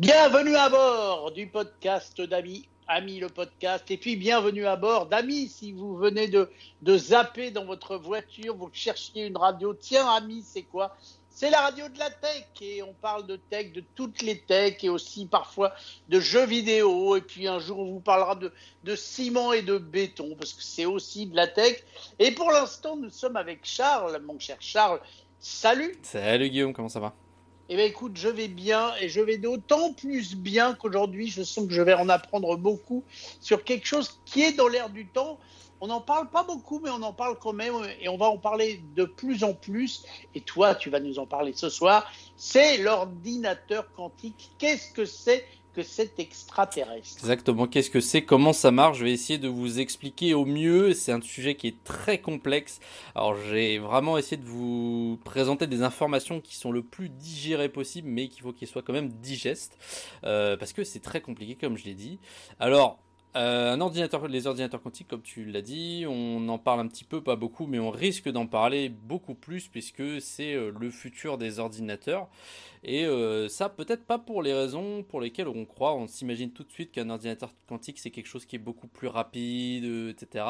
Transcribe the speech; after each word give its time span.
Bienvenue 0.00 0.56
à 0.56 0.70
bord 0.70 1.30
du 1.32 1.46
podcast 1.46 2.22
d'Ami, 2.22 2.66
Ami 2.88 3.20
le 3.20 3.28
podcast, 3.28 3.90
et 3.90 3.98
puis 3.98 4.16
bienvenue 4.16 4.64
à 4.64 4.76
bord 4.76 5.04
d'Ami 5.04 5.46
si 5.46 5.72
vous 5.72 5.94
venez 5.94 6.26
de, 6.26 6.48
de 6.80 6.96
zapper 6.96 7.50
dans 7.50 7.66
votre 7.66 7.98
voiture, 7.98 8.56
vous 8.56 8.70
cherchiez 8.72 9.26
une 9.26 9.36
radio. 9.36 9.74
Tiens, 9.74 10.08
Ami, 10.08 10.42
c'est 10.42 10.62
quoi? 10.62 10.96
C'est 11.28 11.50
la 11.50 11.60
radio 11.60 11.86
de 11.90 11.98
la 11.98 12.08
tech, 12.08 12.46
et 12.62 12.82
on 12.82 12.94
parle 12.94 13.26
de 13.26 13.36
tech, 13.36 13.72
de 13.72 13.84
toutes 13.94 14.22
les 14.22 14.38
techs, 14.38 14.82
et 14.84 14.88
aussi 14.88 15.26
parfois 15.26 15.74
de 16.08 16.18
jeux 16.18 16.46
vidéo, 16.46 17.14
et 17.16 17.20
puis 17.20 17.46
un 17.46 17.58
jour 17.58 17.80
on 17.80 17.92
vous 17.92 18.00
parlera 18.00 18.36
de, 18.36 18.54
de 18.84 18.96
ciment 18.96 19.52
et 19.52 19.60
de 19.60 19.76
béton, 19.76 20.34
parce 20.34 20.54
que 20.54 20.62
c'est 20.62 20.86
aussi 20.86 21.26
de 21.26 21.36
la 21.36 21.46
tech. 21.46 21.84
Et 22.18 22.30
pour 22.30 22.50
l'instant, 22.50 22.96
nous 22.96 23.10
sommes 23.10 23.36
avec 23.36 23.66
Charles, 23.66 24.18
mon 24.24 24.38
cher 24.38 24.56
Charles. 24.60 25.00
Salut 25.40 25.94
Salut 26.00 26.48
Guillaume, 26.48 26.72
comment 26.72 26.88
ça 26.88 27.00
va? 27.00 27.12
Eh 27.72 27.76
bien, 27.76 27.84
écoute, 27.84 28.16
je 28.16 28.26
vais 28.26 28.48
bien 28.48 28.92
et 29.00 29.08
je 29.08 29.20
vais 29.20 29.38
d'autant 29.38 29.92
plus 29.92 30.34
bien 30.34 30.74
qu'aujourd'hui, 30.74 31.28
je 31.28 31.44
sens 31.44 31.68
que 31.68 31.72
je 31.72 31.80
vais 31.80 31.94
en 31.94 32.08
apprendre 32.08 32.56
beaucoup 32.56 33.04
sur 33.40 33.62
quelque 33.62 33.86
chose 33.86 34.20
qui 34.24 34.42
est 34.42 34.54
dans 34.54 34.66
l'air 34.66 34.90
du 34.90 35.06
temps. 35.06 35.38
On 35.80 35.86
n'en 35.86 36.00
parle 36.00 36.28
pas 36.30 36.42
beaucoup, 36.42 36.80
mais 36.80 36.90
on 36.90 37.00
en 37.02 37.12
parle 37.12 37.38
quand 37.38 37.52
même 37.52 37.74
et 38.00 38.08
on 38.08 38.16
va 38.16 38.26
en 38.26 38.38
parler 38.38 38.82
de 38.96 39.04
plus 39.04 39.44
en 39.44 39.54
plus. 39.54 40.04
Et 40.34 40.40
toi, 40.40 40.74
tu 40.74 40.90
vas 40.90 40.98
nous 40.98 41.20
en 41.20 41.26
parler 41.26 41.52
ce 41.54 41.70
soir. 41.70 42.12
C'est 42.36 42.78
l'ordinateur 42.78 43.92
quantique. 43.92 44.50
Qu'est-ce 44.58 44.92
que 44.92 45.04
c'est 45.04 45.46
que 45.74 45.82
cet 45.82 46.18
extraterrestre. 46.18 47.18
Exactement, 47.20 47.66
qu'est-ce 47.66 47.90
que 47.90 48.00
c'est, 48.00 48.22
comment 48.22 48.52
ça 48.52 48.70
marche, 48.70 48.98
je 48.98 49.04
vais 49.04 49.12
essayer 49.12 49.38
de 49.38 49.48
vous 49.48 49.80
expliquer 49.80 50.34
au 50.34 50.44
mieux, 50.44 50.94
c'est 50.94 51.12
un 51.12 51.20
sujet 51.20 51.54
qui 51.54 51.68
est 51.68 51.84
très 51.84 52.18
complexe. 52.18 52.80
Alors 53.14 53.34
j'ai 53.34 53.78
vraiment 53.78 54.18
essayé 54.18 54.36
de 54.36 54.46
vous 54.46 55.18
présenter 55.24 55.66
des 55.66 55.82
informations 55.82 56.40
qui 56.40 56.56
sont 56.56 56.72
le 56.72 56.82
plus 56.82 57.08
digérées 57.08 57.68
possible, 57.68 58.08
mais 58.08 58.28
qu'il 58.28 58.42
faut 58.42 58.52
qu'ils 58.52 58.68
soient 58.68 58.82
quand 58.82 58.92
même 58.92 59.08
digestes, 59.08 59.78
euh, 60.24 60.56
parce 60.56 60.72
que 60.72 60.84
c'est 60.84 61.00
très 61.00 61.20
compliqué 61.20 61.54
comme 61.54 61.76
je 61.76 61.84
l'ai 61.84 61.94
dit. 61.94 62.18
Alors 62.58 62.98
euh, 63.36 63.72
un 63.72 63.80
ordinateur, 63.80 64.26
les 64.26 64.48
ordinateurs 64.48 64.82
quantiques, 64.82 65.06
comme 65.06 65.22
tu 65.22 65.44
l'as 65.44 65.62
dit, 65.62 66.04
on 66.08 66.48
en 66.48 66.58
parle 66.58 66.80
un 66.80 66.88
petit 66.88 67.04
peu, 67.04 67.22
pas 67.22 67.36
beaucoup, 67.36 67.66
mais 67.66 67.78
on 67.78 67.90
risque 67.90 68.28
d'en 68.28 68.46
parler 68.46 68.88
beaucoup 68.88 69.34
plus 69.34 69.68
puisque 69.68 70.20
c'est 70.20 70.54
euh, 70.54 70.72
le 70.78 70.90
futur 70.90 71.38
des 71.38 71.60
ordinateurs. 71.60 72.28
Et 72.82 73.04
euh, 73.04 73.48
ça, 73.48 73.68
peut-être 73.68 74.04
pas 74.04 74.18
pour 74.18 74.42
les 74.42 74.54
raisons 74.54 75.02
pour 75.02 75.20
lesquelles 75.20 75.48
on 75.48 75.64
croit. 75.64 75.94
On 75.94 76.06
s'imagine 76.06 76.50
tout 76.50 76.64
de 76.64 76.70
suite 76.70 76.92
qu'un 76.92 77.10
ordinateur 77.10 77.52
quantique, 77.68 77.98
c'est 77.98 78.10
quelque 78.10 78.26
chose 78.26 78.46
qui 78.46 78.56
est 78.56 78.60
beaucoup 78.60 78.86
plus 78.86 79.08
rapide, 79.08 79.84
etc. 80.10 80.44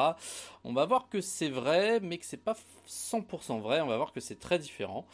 On 0.63 0.73
va 0.73 0.85
voir 0.85 1.09
que 1.09 1.21
c'est 1.21 1.49
vrai, 1.49 1.99
mais 2.01 2.17
que 2.17 2.25
c'est 2.25 2.37
pas 2.37 2.55
100% 2.87 3.59
vrai. 3.59 3.81
On 3.81 3.87
va 3.87 3.97
voir 3.97 4.13
que 4.13 4.19
c'est 4.19 4.39
très 4.39 4.59
différent. 4.59 5.05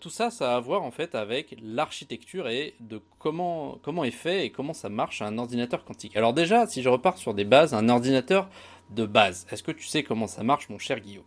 tout 0.00 0.10
ça, 0.10 0.30
ça 0.30 0.54
a 0.54 0.56
à 0.56 0.60
voir 0.60 0.82
en 0.82 0.90
fait 0.90 1.14
avec 1.14 1.56
l'architecture 1.62 2.48
et 2.48 2.74
de 2.80 3.00
comment, 3.18 3.78
comment 3.82 4.04
est 4.04 4.10
fait 4.10 4.46
et 4.46 4.50
comment 4.50 4.72
ça 4.72 4.88
marche 4.88 5.22
un 5.22 5.38
ordinateur 5.38 5.84
quantique. 5.84 6.16
Alors 6.16 6.32
déjà, 6.32 6.66
si 6.66 6.82
je 6.82 6.88
repars 6.88 7.18
sur 7.18 7.34
des 7.34 7.44
bases, 7.44 7.74
un 7.74 7.88
ordinateur 7.88 8.48
de 8.90 9.06
base. 9.06 9.46
Est-ce 9.50 9.62
que 9.62 9.72
tu 9.72 9.86
sais 9.86 10.02
comment 10.02 10.26
ça 10.26 10.42
marche, 10.42 10.68
mon 10.68 10.78
cher 10.78 11.00
Guillaume? 11.00 11.24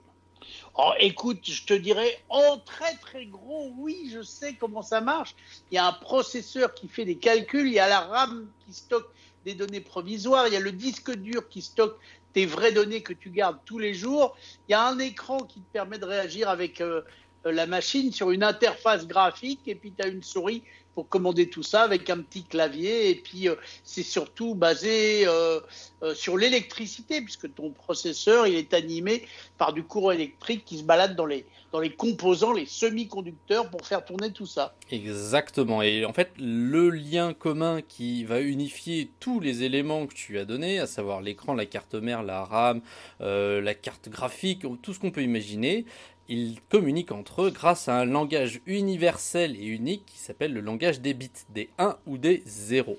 Oh, 0.76 0.94
écoute, 1.00 1.40
je 1.44 1.66
te 1.66 1.74
dirais 1.74 2.18
en 2.30 2.58
très 2.58 2.96
très 2.96 3.26
gros, 3.26 3.74
oui, 3.78 4.10
je 4.14 4.22
sais 4.22 4.54
comment 4.54 4.82
ça 4.82 5.02
marche. 5.02 5.36
Il 5.70 5.76
y 5.76 5.78
a 5.78 5.86
un 5.86 5.94
processeur 5.94 6.74
qui 6.74 6.88
fait 6.88 7.04
des 7.04 7.18
calculs, 7.18 7.68
il 7.68 7.74
y 7.74 7.80
a 7.80 7.90
la 7.90 8.00
RAM 8.00 8.50
qui 8.66 8.74
stocke 8.74 9.10
des 9.44 9.54
données 9.54 9.82
provisoires, 9.82 10.48
il 10.48 10.54
y 10.54 10.58
a 10.58 10.62
le 10.62 10.72
disque 10.72 11.12
dur 11.12 11.50
qui 11.50 11.62
stocke 11.62 11.98
tes 12.34 12.46
vraies 12.46 12.72
données 12.72 13.02
que 13.02 13.12
tu 13.12 13.30
gardes 13.30 13.60
tous 13.66 13.80
les 13.80 13.94
jours, 13.94 14.38
il 14.70 14.72
y 14.72 14.76
a 14.76 14.88
un 14.88 14.98
écran 15.00 15.40
qui 15.40 15.60
te 15.60 15.74
permet 15.74 15.98
de 15.98 16.06
réagir 16.06 16.48
avec 16.48 16.80
euh, 16.80 17.02
euh, 17.46 17.52
la 17.52 17.66
machine 17.66 18.14
sur 18.14 18.32
une 18.32 18.44
interface 18.44 19.06
graphique, 19.08 19.68
et 19.68 19.76
puis 19.76 19.92
tu 19.92 20.04
as 20.04 20.08
une 20.08 20.24
souris 20.24 20.64
pour 20.95 21.08
commander 21.08 21.50
tout 21.50 21.64
ça 21.64 21.84
avec 21.84 22.09
un 22.09 22.17
petit 22.17 22.44
clavier. 22.44 23.09
Et 23.09 23.16
puis, 23.16 23.47
euh, 23.47 23.56
c'est 23.84 24.03
surtout 24.03 24.56
basé 24.56 25.25
euh, 25.25 25.59
euh, 26.03 26.14
sur 26.14 26.38
l'électricité, 26.38 27.22
puisque 27.22 27.53
ton 27.53 27.72
processeur, 27.72 28.47
il 28.47 28.56
est 28.56 28.73
animé 28.73 29.25
par 29.58 29.73
du 29.73 29.84
courant 29.84 30.12
électrique 30.12 30.66
qui 30.66 30.80
se 30.80 30.84
balade 30.84 31.16
dans 31.16 31.25
les, 31.25 31.46
dans 31.72 31.80
les 31.80 31.91
composants, 31.91 32.51
les 32.51 32.66
semi-conducteurs, 32.66 33.69
pour 33.69 33.85
faire 33.85 34.03
tourner 34.03 34.31
tout 34.31 34.46
ça. 34.46 34.75
Exactement. 34.91 35.81
Et 35.81 36.06
en 36.06 36.13
fait, 36.13 36.31
le 36.38 36.90
lien 36.90 37.34
commun 37.34 37.81
qui 37.81 38.25
va 38.25 38.41
unifier 38.41 39.09
tous 39.19 39.40
les 39.40 39.63
éléments 39.63 40.07
que 40.07 40.13
tu 40.13 40.40
as 40.40 40.46
donnés, 40.46 40.80
à 40.80 40.88
savoir 40.88 41.22
l'écran, 41.22 41.53
la 41.53 41.66
carte 41.66 41.96
mère, 41.96 42.24
la 42.24 42.44
RAM, 42.44 42.81
la 43.19 43.74
carte 43.74 44.09
graphique, 44.09 44.66
tout 44.81 44.94
ce 44.94 45.00
qu'on 45.00 45.12
peut 45.12 45.24
imaginer, 45.24 45.85
ils 46.31 46.62
communiquent 46.69 47.12
entre 47.12 47.44
eux 47.44 47.52
grâce 47.52 47.90
à 47.90 48.00
un 48.00 48.06
langage 48.06 48.62
universel 48.66 49.58
et 49.58 49.66
unique 49.66 50.06
qui 50.06 50.18
s'appelle 50.18 50.53
le 50.53 50.62
langage 50.62 51.02
des 51.02 51.14
bits, 51.14 51.30
des 51.50 51.69
1 51.78 51.97
ou 52.08 52.18
des 52.18 52.42
0. 52.46 52.97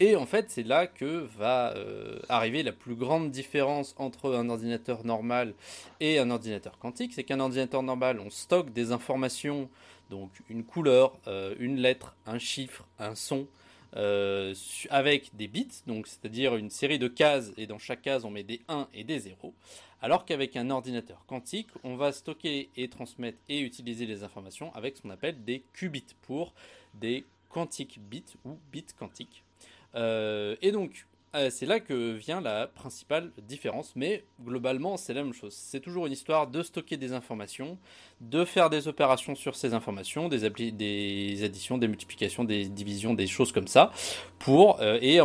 Et 0.00 0.16
en 0.16 0.24
fait, 0.24 0.46
c'est 0.48 0.62
là 0.62 0.86
que 0.86 1.28
va 1.36 1.76
euh, 1.76 2.18
arriver 2.30 2.62
la 2.62 2.72
plus 2.72 2.94
grande 2.94 3.30
différence 3.30 3.94
entre 3.98 4.34
un 4.34 4.48
ordinateur 4.48 5.04
normal 5.04 5.52
et 6.00 6.18
un 6.18 6.30
ordinateur 6.30 6.78
quantique. 6.78 7.12
C'est 7.12 7.22
qu'un 7.22 7.40
ordinateur 7.40 7.82
normal, 7.82 8.18
on 8.18 8.30
stocke 8.30 8.72
des 8.72 8.92
informations, 8.92 9.68
donc 10.08 10.30
une 10.48 10.64
couleur, 10.64 11.18
euh, 11.26 11.54
une 11.58 11.76
lettre, 11.76 12.16
un 12.24 12.38
chiffre, 12.38 12.86
un 12.98 13.14
son, 13.14 13.46
euh, 13.96 14.54
avec 14.88 15.36
des 15.36 15.48
bits, 15.48 15.82
donc 15.86 16.06
c'est-à-dire 16.06 16.56
une 16.56 16.70
série 16.70 16.98
de 16.98 17.08
cases, 17.08 17.50
et 17.58 17.66
dans 17.66 17.78
chaque 17.78 18.02
case 18.02 18.24
on 18.24 18.30
met 18.30 18.44
des 18.44 18.60
1 18.68 18.88
et 18.94 19.04
des 19.04 19.18
0. 19.18 19.52
Alors 20.02 20.24
qu'avec 20.24 20.56
un 20.56 20.70
ordinateur 20.70 21.24
quantique, 21.26 21.68
on 21.84 21.96
va 21.96 22.12
stocker 22.12 22.70
et 22.76 22.88
transmettre 22.88 23.38
et 23.48 23.60
utiliser 23.60 24.06
les 24.06 24.22
informations 24.22 24.74
avec 24.74 24.96
ce 24.96 25.02
qu'on 25.02 25.10
appelle 25.10 25.44
des 25.44 25.62
qubits 25.74 26.16
pour 26.22 26.54
des 26.94 27.24
quantiques 27.50 28.00
bits 28.00 28.24
ou 28.44 28.56
bits 28.72 28.86
quantiques. 28.98 29.44
Euh, 29.94 30.56
et 30.62 30.72
donc, 30.72 31.06
euh, 31.36 31.48
c'est 31.48 31.66
là 31.66 31.78
que 31.78 32.12
vient 32.14 32.40
la 32.40 32.66
principale 32.66 33.30
différence, 33.42 33.92
mais 33.94 34.24
globalement 34.42 34.96
c'est 34.96 35.14
la 35.14 35.22
même 35.22 35.32
chose. 35.32 35.54
C'est 35.54 35.78
toujours 35.78 36.06
une 36.06 36.12
histoire 36.12 36.48
de 36.48 36.60
stocker 36.62 36.96
des 36.96 37.12
informations, 37.12 37.78
de 38.20 38.44
faire 38.44 38.68
des 38.68 38.88
opérations 38.88 39.36
sur 39.36 39.54
ces 39.54 39.72
informations, 39.72 40.28
des, 40.28 40.44
additions, 40.44 41.78
des 41.78 41.86
multiplications, 41.86 42.42
des 42.42 42.64
divisions, 42.64 43.14
des 43.14 43.28
choses 43.28 43.52
comme 43.52 43.68
ça, 43.68 43.92
pour 44.40 44.80
euh, 44.80 44.98
et, 45.02 45.20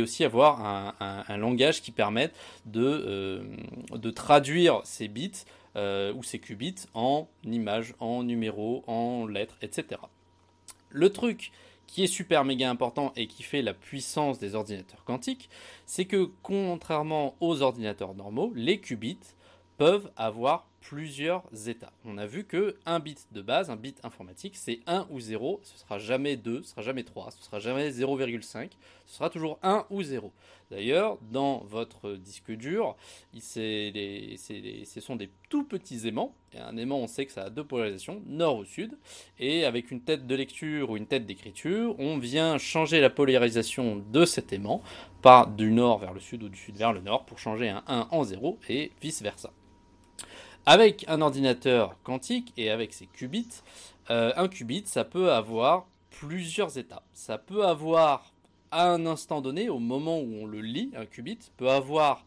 aussi 0.00 0.24
avoir 0.24 0.94
un, 1.00 1.36
langage 1.36 1.80
qui 1.80 1.92
permette 1.92 2.34
de, 2.64 2.82
euh, 2.82 3.44
de 3.92 4.10
traduire 4.10 4.80
ces 4.84 5.06
bits 5.06 5.44
ou 5.76 6.22
ces 6.22 6.38
qubits 6.38 6.86
en 6.94 7.28
images, 7.44 7.94
en 8.00 8.22
numéros, 8.22 8.82
en 8.86 9.26
lettres, 9.26 9.58
etc. 9.60 10.00
Le 10.88 11.10
truc 11.10 11.52
qui 11.86 12.04
est 12.04 12.08
super 12.08 12.44
méga 12.44 12.70
important 12.70 13.12
et 13.16 13.26
qui 13.26 13.42
fait 13.42 13.62
la 13.62 13.74
puissance 13.74 14.38
des 14.38 14.54
ordinateurs 14.54 15.04
quantiques, 15.04 15.48
c'est 15.86 16.04
que 16.04 16.30
contrairement 16.42 17.34
aux 17.40 17.62
ordinateurs 17.62 18.14
normaux, 18.14 18.52
les 18.54 18.80
qubits 18.80 19.18
peuvent 19.76 20.10
avoir 20.16 20.66
plusieurs 20.88 21.42
états. 21.66 21.92
On 22.04 22.16
a 22.16 22.26
vu 22.26 22.44
que 22.44 22.76
un 22.86 23.00
bit 23.00 23.26
de 23.32 23.42
base, 23.42 23.70
un 23.70 23.76
bit 23.76 23.98
informatique, 24.04 24.54
c'est 24.56 24.80
1 24.86 25.08
ou 25.10 25.18
0, 25.18 25.60
ce 25.64 25.78
sera 25.78 25.98
jamais 25.98 26.36
2, 26.36 26.62
ce 26.62 26.70
sera 26.70 26.82
jamais 26.82 27.02
3, 27.02 27.32
ce 27.32 27.42
sera 27.42 27.58
jamais 27.58 27.90
0,5, 27.90 28.70
ce 29.06 29.16
sera 29.16 29.28
toujours 29.28 29.58
1 29.64 29.84
ou 29.90 30.02
0. 30.02 30.32
D'ailleurs, 30.70 31.18
dans 31.32 31.58
votre 31.64 32.12
disque 32.14 32.52
dur, 32.52 32.96
ce 33.36 35.00
sont 35.00 35.16
des 35.16 35.30
tout 35.48 35.64
petits 35.64 36.06
aimants. 36.06 36.34
Et 36.52 36.58
un 36.58 36.76
aimant, 36.76 36.98
on 36.98 37.08
sait 37.08 37.26
que 37.26 37.32
ça 37.32 37.44
a 37.44 37.50
deux 37.50 37.64
polarisations, 37.64 38.22
nord 38.26 38.58
ou 38.58 38.64
sud. 38.64 38.96
Et 39.38 39.64
avec 39.64 39.90
une 39.90 40.00
tête 40.00 40.26
de 40.26 40.34
lecture 40.34 40.90
ou 40.90 40.96
une 40.96 41.06
tête 41.06 41.26
d'écriture, 41.26 41.94
on 41.98 42.18
vient 42.18 42.58
changer 42.58 43.00
la 43.00 43.10
polarisation 43.10 43.96
de 43.96 44.24
cet 44.24 44.52
aimant, 44.52 44.82
par 45.20 45.48
du 45.48 45.72
nord 45.72 45.98
vers 45.98 46.14
le 46.14 46.20
sud 46.20 46.44
ou 46.44 46.48
du 46.48 46.58
sud 46.58 46.76
vers 46.76 46.92
le 46.92 47.00
nord, 47.00 47.26
pour 47.26 47.38
changer 47.38 47.68
un 47.68 47.82
1 47.88 48.08
en 48.10 48.22
0 48.22 48.58
et 48.68 48.92
vice-versa. 49.02 49.52
Avec 50.68 51.04
un 51.06 51.20
ordinateur 51.20 51.94
quantique 52.02 52.52
et 52.56 52.70
avec 52.70 52.92
ses 52.92 53.06
qubits, 53.06 53.62
euh, 54.10 54.32
un 54.34 54.48
qubit, 54.48 54.82
ça 54.84 55.04
peut 55.04 55.32
avoir 55.32 55.86
plusieurs 56.10 56.76
états. 56.76 57.04
Ça 57.12 57.38
peut 57.38 57.64
avoir, 57.64 58.32
à 58.72 58.90
un 58.90 59.06
instant 59.06 59.40
donné, 59.40 59.68
au 59.68 59.78
moment 59.78 60.18
où 60.18 60.42
on 60.42 60.44
le 60.44 60.60
lit, 60.60 60.90
un 60.96 61.06
qubit 61.06 61.38
peut 61.56 61.70
avoir 61.70 62.24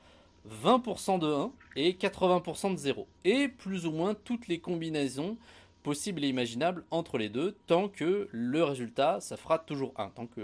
20% 0.64 1.20
de 1.20 1.28
1 1.28 1.52
et 1.76 1.92
80% 1.92 2.72
de 2.72 2.78
0. 2.78 3.08
Et 3.26 3.50
plus 3.50 3.86
ou 3.86 3.92
moins 3.92 4.14
toutes 4.14 4.48
les 4.48 4.60
combinaisons 4.60 5.36
possible 5.84 6.24
et 6.24 6.28
imaginable 6.28 6.84
entre 6.92 7.18
les 7.18 7.30
deux, 7.30 7.56
tant 7.68 7.88
que 7.88 8.30
le 8.32 8.64
résultat, 8.64 9.20
ça 9.22 9.38
fera 9.38 9.60
toujours 9.60 9.94
1. 9.98 10.10
Tant 10.10 10.28
que 10.28 10.42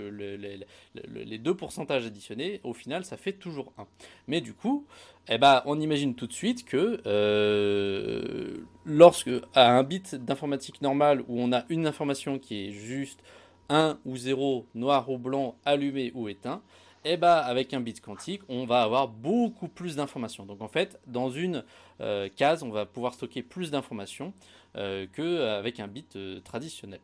les 0.94 1.38
deux 1.38 1.56
pourcentages 1.56 2.06
additionnés, 2.06 2.60
au 2.64 2.74
final, 2.74 3.06
ça 3.06 3.16
fait 3.16 3.34
toujours 3.34 3.72
1. 3.78 3.86
Mais 4.28 4.42
du 4.42 4.54
coup, 4.54 4.86
eh 5.28 5.38
ben, 5.40 5.64
on 5.66 5.80
imagine 5.80 6.14
tout 6.14 6.28
de 6.28 6.34
suite 6.34 6.66
que 6.66 7.02
euh, 7.08 8.58
lorsque, 8.86 9.32
à 9.56 9.72
un 9.72 9.84
bit 9.84 10.16
d'informatique 10.16 10.82
normale 10.82 11.24
où 11.28 11.42
on 11.42 11.52
a 11.52 11.64
une 11.70 11.88
information 11.88 12.38
qui 12.38 12.68
est 12.68 12.72
juste 12.72 13.22
1 13.70 13.98
ou 14.06 14.18
0, 14.18 14.68
noir 14.76 15.10
ou 15.10 15.18
blanc, 15.18 15.56
allumé 15.66 16.12
ou 16.14 16.30
éteint, 16.30 16.62
eh 17.06 17.18
ben, 17.18 17.38
avec 17.38 17.74
un 17.74 17.82
bit 17.82 18.02
quantique, 18.02 18.42
on 18.50 18.66
va 18.66 18.84
avoir 18.84 19.08
beaucoup 19.08 19.68
plus 19.68 19.96
d'informations. 19.96 20.46
Donc 20.46 20.62
en 20.62 20.68
fait, 20.68 21.00
dans 21.08 21.32
une 21.32 21.64
euh, 22.02 22.30
case, 22.36 22.62
on 22.62 22.70
va 22.70 22.86
pouvoir 22.86 23.16
stocker 23.16 23.42
plus 23.42 23.72
d'informations 23.72 24.32
euh, 24.76 25.08
qu'avec 25.12 25.80
un 25.80 25.88
bit 25.88 26.18
traditionnel. 26.44 27.00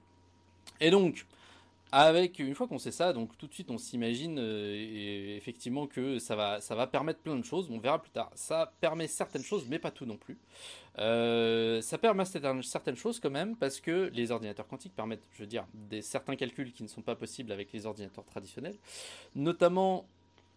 Et 0.80 0.92
donc, 0.92 1.26
Avec 1.94 2.40
une 2.40 2.56
fois 2.56 2.68
qu'on 2.68 2.78
sait 2.78 2.92
ça, 2.92 3.12
donc 3.12 3.38
tout 3.38 3.48
de 3.48 3.54
suite 3.54 3.70
on 3.70 3.78
s'imagine 3.78 4.40
euh, 4.40 5.36
effectivement 5.36 5.88
que 5.88 6.20
ça 6.20 6.38
va, 6.38 6.62
ça 6.62 6.74
va 6.74 6.88
permettre 6.88 7.20
plein 7.20 7.36
de 7.36 7.44
choses. 7.44 7.70
On 7.70 7.80
verra 7.80 8.02
plus 8.02 8.12
tard. 8.12 8.32
Ça 8.34 8.74
permet 8.80 9.08
certaines 9.08 9.44
choses, 9.44 9.66
mais 9.68 9.78
pas 9.78 9.92
tout 9.92 10.06
non 10.06 10.16
plus. 10.16 10.38
Euh, 11.00 11.82
ça 11.82 11.98
permet 11.98 12.24
certaines 12.24 12.96
choses 12.96 13.20
quand 13.20 13.30
même 13.30 13.58
parce 13.58 13.82
que 13.82 14.10
les 14.14 14.32
ordinateurs 14.32 14.68
quantiques 14.68 14.96
permettent, 14.96 15.28
je 15.34 15.42
veux 15.42 15.48
dire, 15.48 15.66
des 15.74 16.02
certains 16.02 16.38
calculs 16.38 16.72
qui 16.72 16.84
ne 16.84 16.88
sont 16.88 17.02
pas 17.02 17.16
possibles 17.16 17.52
avec 17.52 17.74
les 17.74 17.86
ordinateurs 17.86 18.26
traditionnels, 18.26 18.78
notamment 19.36 20.08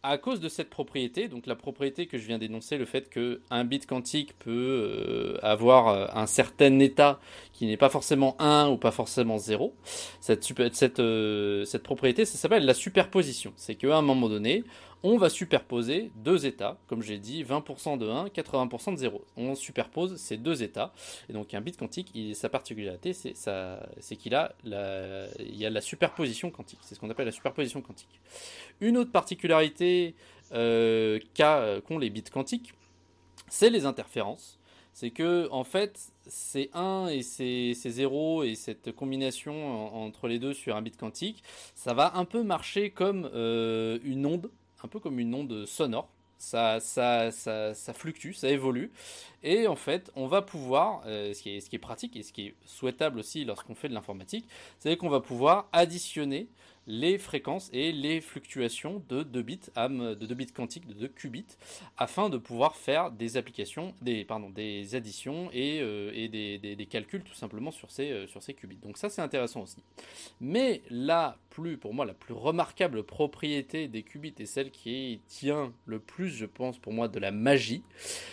à 0.05 0.19
cause 0.19 0.39
de 0.39 0.51
cette 0.51 0.69
propriété, 0.69 1.29
donc 1.29 1.47
la 1.47 1.57
propriété 1.57 2.07
que 2.07 2.19
je 2.19 2.27
viens 2.27 2.39
d'énoncer, 2.39 2.77
le 2.77 2.85
fait 2.85 3.09
qu'un 3.09 3.65
bit 3.65 3.87
quantique 3.87 4.39
peut 4.39 4.51
euh, 4.51 5.39
avoir 5.43 5.89
euh, 5.89 6.07
un 6.13 6.27
certain 6.27 6.79
état 6.79 7.19
qui 7.55 7.67
n'est 7.67 7.79
pas 7.79 7.89
forcément 7.89 8.37
1 8.39 8.69
ou 8.69 8.77
pas 8.77 8.91
forcément 8.91 9.39
0, 9.39 9.75
cette, 10.21 10.45
cette, 10.75 11.01
euh, 11.01 11.65
cette 11.65 11.83
propriété, 11.83 12.27
ça 12.27 12.37
s'appelle 12.37 12.67
la 12.67 12.75
superposition. 12.75 13.55
C'est 13.57 13.77
qu'à 13.77 13.97
un 13.97 14.03
moment 14.03 14.29
donné, 14.29 14.63
on 15.07 15.19
va 15.19 15.29
superposer 15.29 16.11
deux 16.17 16.47
états, 16.47 16.79
comme 16.89 17.03
j'ai 17.03 17.19
dit, 17.19 17.45
20% 17.45 17.99
de 17.99 18.09
1, 18.09 18.29
80% 18.29 18.93
de 18.93 18.97
0. 18.97 19.23
On 19.37 19.55
superpose 19.55 20.17
ces 20.17 20.39
deux 20.39 20.63
états. 20.63 20.95
Et 21.29 21.35
donc 21.35 21.53
un 21.53 21.61
bit 21.61 21.77
quantique, 21.77 22.11
sa 22.35 22.49
particularité, 22.49 23.13
c'est 23.13 24.17
qu'il 24.17 24.35
a 24.35 24.55
la, 24.65 25.27
il 25.39 25.57
y 25.57 25.67
a 25.67 25.71
la 25.71 25.83
superposition 25.83 26.51
quantique. 26.51 26.79
C'est 26.81 26.95
ce 26.95 27.01
qu'on 27.01 27.11
appelle 27.11 27.27
la 27.27 27.33
superposition 27.33 27.83
quantique. 27.83 28.19
Une 28.81 28.97
autre 28.97 29.13
particularité 29.13 30.15
euh, 30.53 31.21
qu'ont 31.37 31.99
les 31.99 32.09
bits 32.09 32.23
quantiques, 32.23 32.73
c'est 33.51 33.69
les 33.69 33.85
interférences. 33.85 34.59
C'est 34.95 35.11
que 35.11 35.49
en 35.51 35.65
fait, 35.65 36.01
ces 36.27 36.71
1 36.73 37.09
et 37.09 37.21
ces, 37.21 37.75
0 37.75 38.45
et 38.45 38.55
cette 38.55 38.93
combination 38.93 39.95
entre 39.95 40.29
les 40.29 40.39
deux 40.39 40.55
sur 40.55 40.77
un 40.77 40.81
bit 40.81 40.97
quantique, 40.97 41.43
ça 41.75 41.93
va 41.93 42.17
un 42.17 42.25
peu 42.25 42.43
marcher 42.43 42.89
comme 42.89 43.29
euh, 43.35 43.99
une 44.03 44.25
onde 44.25 44.49
un 44.85 44.89
peu 44.89 45.01
comme 45.01 45.19
une 45.19 45.35
onde 45.35 45.67
sonore. 45.67 46.09
Ça, 46.37 46.79
fluctue, 47.95 48.33
ça 48.33 48.51
évolue. 48.51 48.93
Et 49.43 49.67
en 49.67 49.77
fait, 49.77 50.11
on 50.15 50.27
va 50.27 50.43
pouvoir, 50.43 51.03
euh, 51.07 51.33
ce 51.33 51.43
qui 51.43 51.57
est 51.57 51.79
pratique 51.79 52.17
et 52.17 52.23
ce 52.23 52.33
qui 52.33 52.49
est 52.49 52.55
souhaitable 52.67 53.19
aussi 53.19 53.45
lorsqu'on 53.45 53.75
fait 53.75 53.89
de 53.89 53.95
l'informatique, 53.95 54.47
c'est 54.79 54.97
qu'on 54.97 55.09
va 55.09 55.21
pouvoir 55.21 55.69
additionner 55.73 56.49
les 56.87 57.19
fréquences 57.19 57.71
et 57.73 57.93
les 57.93 58.21
fluctuations 58.21 59.03
de 59.09 59.23
2 59.23 59.43
bits, 59.43 59.61
de 59.77 60.15
2 60.15 60.35
bits 60.35 60.47
quantiques, 60.47 60.87
de 60.87 60.95
2 60.95 61.09
qubits, 61.09 61.57
afin 61.97 62.29
de 62.29 62.39
pouvoir 62.39 62.77
faire 62.77 63.11
des 63.11 63.37
applications, 63.37 63.95
des, 64.03 64.25
pardon, 64.25 64.51
des 64.51 64.95
additions 64.95 65.51
et, 65.53 65.81
euh, 65.81 66.11
et 66.15 66.29
des, 66.29 66.59
des, 66.59 66.87
calculs 66.87 67.23
tout 67.23 67.35
simplement 67.35 67.71
sur 67.71 67.91
ces, 67.91 68.11
euh, 68.11 68.27
sur 68.27 68.43
ces 68.43 68.55
qubits. 68.55 68.79
Donc 68.83 68.99
ça 68.99 69.09
c'est 69.09 69.23
intéressant 69.23 69.63
aussi. 69.63 69.83
Mais 70.41 70.83
la 70.91 71.39
plus, 71.55 71.77
pour 71.77 71.95
moi, 71.95 72.05
la 72.05 72.15
plus 72.15 72.35
remarquable 72.35 73.05
propriété 73.05 73.87
des 73.87 74.03
qubits 74.03 74.35
et 74.39 74.47
celle 74.47 74.71
qui 74.71 75.21
tient 75.29 75.73
le 75.87 76.01
plus, 76.01 76.31
je 76.31 76.47
pense, 76.47 76.79
pour 76.79 76.93
moi, 76.93 77.07
de 77.07 77.21
la 77.21 77.31
magie, 77.31 77.85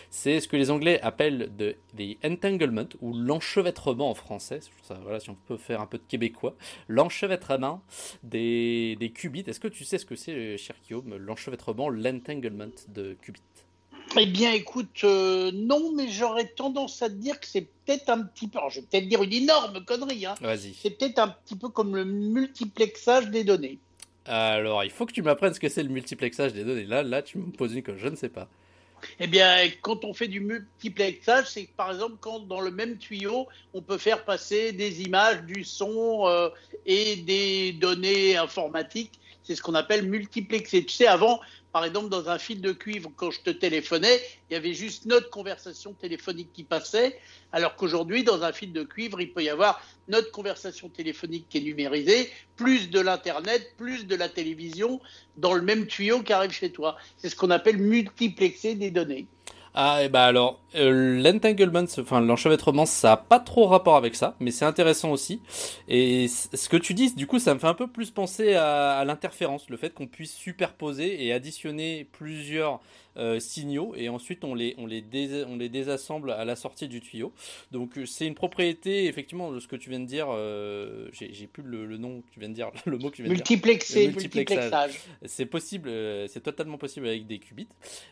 c'est 0.09 0.39
ce 0.39 0.47
que 0.47 0.57
les 0.57 0.71
Anglais 0.71 0.99
appellent 1.01 1.55
de, 1.55 1.75
the 1.95 2.17
entanglement 2.25 2.89
ou 2.99 3.13
l'enchevêtrement 3.13 4.09
en 4.09 4.15
français. 4.15 4.59
Ça, 4.81 4.99
voilà, 5.03 5.19
si 5.19 5.29
on 5.29 5.35
peut 5.35 5.57
faire 5.57 5.81
un 5.81 5.85
peu 5.85 5.99
de 5.99 6.03
québécois, 6.07 6.55
l'enchevêtrement 6.87 7.83
des 8.23 8.40
des, 8.99 9.11
qubits. 9.13 9.43
Est-ce 9.47 9.59
que 9.59 9.67
tu 9.67 9.83
sais 9.83 9.97
ce 9.97 10.05
que 10.05 10.15
c'est, 10.15 10.57
cher 10.57 10.75
Guillaume, 10.85 11.15
l'enchevêtrement, 11.17 11.89
l'entanglement 11.89 12.71
de 12.89 13.15
qubits? 13.21 13.41
Eh 14.17 14.25
bien, 14.25 14.51
écoute, 14.51 15.03
euh, 15.03 15.51
non, 15.53 15.93
mais 15.95 16.09
j'aurais 16.09 16.47
tendance 16.47 17.01
à 17.01 17.07
te 17.07 17.13
dire 17.13 17.39
que 17.39 17.47
c'est 17.47 17.67
peut-être 17.85 18.09
un 18.09 18.23
petit 18.23 18.47
peu. 18.47 18.57
Alors, 18.57 18.69
je 18.69 18.81
vais 18.81 18.85
peut-être 18.85 19.07
dire 19.07 19.23
une 19.23 19.31
énorme 19.31 19.85
connerie. 19.85 20.25
Hein. 20.25 20.35
Vas-y. 20.41 20.73
C'est 20.73 20.89
peut-être 20.91 21.19
un 21.19 21.29
petit 21.29 21.55
peu 21.55 21.69
comme 21.69 21.95
le 21.95 22.03
multiplexage 22.03 23.29
des 23.29 23.45
données. 23.45 23.79
Alors, 24.25 24.83
il 24.83 24.91
faut 24.91 25.05
que 25.05 25.13
tu 25.13 25.21
m'apprennes 25.21 25.53
ce 25.53 25.59
que 25.59 25.69
c'est 25.69 25.83
le 25.83 25.89
multiplexage 25.89 26.53
des 26.53 26.63
données. 26.63 26.85
Là, 26.85 27.03
là, 27.03 27.21
tu 27.21 27.37
me 27.37 27.51
poses 27.51 27.73
une 27.73 27.83
question, 27.83 28.03
je 28.03 28.09
ne 28.09 28.15
sais 28.15 28.29
pas. 28.29 28.49
Eh 29.19 29.27
bien, 29.27 29.69
quand 29.81 30.05
on 30.05 30.13
fait 30.13 30.27
du 30.27 30.39
multiplexage, 30.39 31.47
c'est 31.47 31.69
par 31.77 31.91
exemple 31.91 32.15
quand 32.19 32.39
dans 32.39 32.61
le 32.61 32.71
même 32.71 32.97
tuyau, 32.97 33.47
on 33.73 33.81
peut 33.81 33.97
faire 33.97 34.25
passer 34.25 34.71
des 34.71 35.01
images, 35.01 35.43
du 35.43 35.63
son 35.63 36.27
euh, 36.27 36.49
et 36.85 37.17
des 37.17 37.73
données 37.73 38.37
informatiques. 38.37 39.19
C'est 39.43 39.55
ce 39.55 39.61
qu'on 39.61 39.75
appelle 39.75 40.07
multiplexer. 40.07 40.85
Tu 40.85 40.93
sais, 40.93 41.07
avant, 41.07 41.39
par 41.71 41.85
exemple, 41.85 42.09
dans 42.09 42.29
un 42.29 42.37
fil 42.37 42.61
de 42.61 42.71
cuivre, 42.71 43.11
quand 43.15 43.31
je 43.31 43.41
te 43.41 43.49
téléphonais, 43.49 44.19
il 44.49 44.53
y 44.53 44.55
avait 44.57 44.73
juste 44.73 45.05
notre 45.05 45.29
conversation 45.29 45.93
téléphonique 45.93 46.51
qui 46.53 46.63
passait, 46.63 47.17
alors 47.51 47.75
qu'aujourd'hui, 47.75 48.23
dans 48.23 48.43
un 48.43 48.51
fil 48.51 48.73
de 48.73 48.83
cuivre, 48.83 49.21
il 49.21 49.31
peut 49.31 49.43
y 49.43 49.49
avoir 49.49 49.81
notre 50.07 50.31
conversation 50.31 50.89
téléphonique 50.89 51.47
qui 51.49 51.59
est 51.59 51.61
numérisée, 51.61 52.29
plus 52.57 52.89
de 52.89 52.99
l'Internet, 52.99 53.73
plus 53.77 54.05
de 54.05 54.15
la 54.15 54.27
télévision, 54.27 54.99
dans 55.37 55.53
le 55.53 55.61
même 55.61 55.87
tuyau 55.87 56.21
qui 56.21 56.33
arrive 56.33 56.51
chez 56.51 56.71
toi. 56.71 56.97
C'est 57.17 57.29
ce 57.29 57.35
qu'on 57.35 57.51
appelle 57.51 57.77
multiplexer 57.77 58.75
des 58.75 58.91
données. 58.91 59.27
Ah, 59.73 60.03
et 60.03 60.09
bah 60.09 60.25
alors, 60.25 60.59
euh, 60.75 61.21
l'entanglement, 61.23 61.85
enfin 61.99 62.19
l'enchevêtrement, 62.19 62.85
ça 62.85 63.09
n'a 63.11 63.17
pas 63.17 63.39
trop 63.39 63.67
rapport 63.67 63.95
avec 63.95 64.15
ça, 64.15 64.35
mais 64.41 64.51
c'est 64.51 64.65
intéressant 64.65 65.11
aussi. 65.11 65.41
Et 65.87 66.27
ce 66.27 66.67
que 66.67 66.75
tu 66.75 66.93
dis, 66.93 67.13
du 67.15 67.25
coup, 67.25 67.39
ça 67.39 67.53
me 67.53 67.59
fait 67.59 67.67
un 67.67 67.73
peu 67.73 67.87
plus 67.87 68.11
penser 68.11 68.53
à 68.55 69.03
l'interférence, 69.05 69.69
le 69.69 69.77
fait 69.77 69.93
qu'on 69.93 70.07
puisse 70.07 70.33
superposer 70.33 71.25
et 71.25 71.31
additionner 71.31 72.05
plusieurs 72.11 72.81
euh, 73.17 73.41
signaux 73.41 73.93
et 73.97 74.07
ensuite 74.07 74.45
on 74.45 74.55
les, 74.55 74.73
on, 74.77 74.85
les 74.85 75.03
on 75.45 75.57
les 75.57 75.67
désassemble 75.67 76.31
à 76.31 76.45
la 76.45 76.55
sortie 76.55 76.87
du 76.87 77.01
tuyau. 77.01 77.33
Donc 77.71 77.97
euh, 77.97 78.05
c'est 78.05 78.25
une 78.25 78.35
propriété 78.35 79.07
effectivement 79.07 79.51
de 79.51 79.59
ce 79.59 79.67
que 79.67 79.75
tu 79.75 79.89
viens 79.89 79.99
de 79.99 80.05
dire. 80.05 80.27
Euh, 80.29 81.09
j'ai 81.11 81.47
plus 81.47 81.61
le, 81.63 81.97
nom 81.97 82.21
que 82.21 82.31
tu 82.31 82.39
viens 82.39 82.47
de 82.47 82.53
dire, 82.53 82.71
le 82.85 82.97
mot 82.97 83.09
que 83.09 83.17
tu 83.17 83.23
viens 83.23 83.33
de 83.33 83.35
dire. 83.35 83.43
multiplexage. 84.07 85.01
C'est 85.25 85.45
possible, 85.45 85.89
c'est 86.29 86.41
totalement 86.41 86.77
possible 86.77 87.07
avec 87.07 87.27
des 87.27 87.39
qubits. 87.39 87.67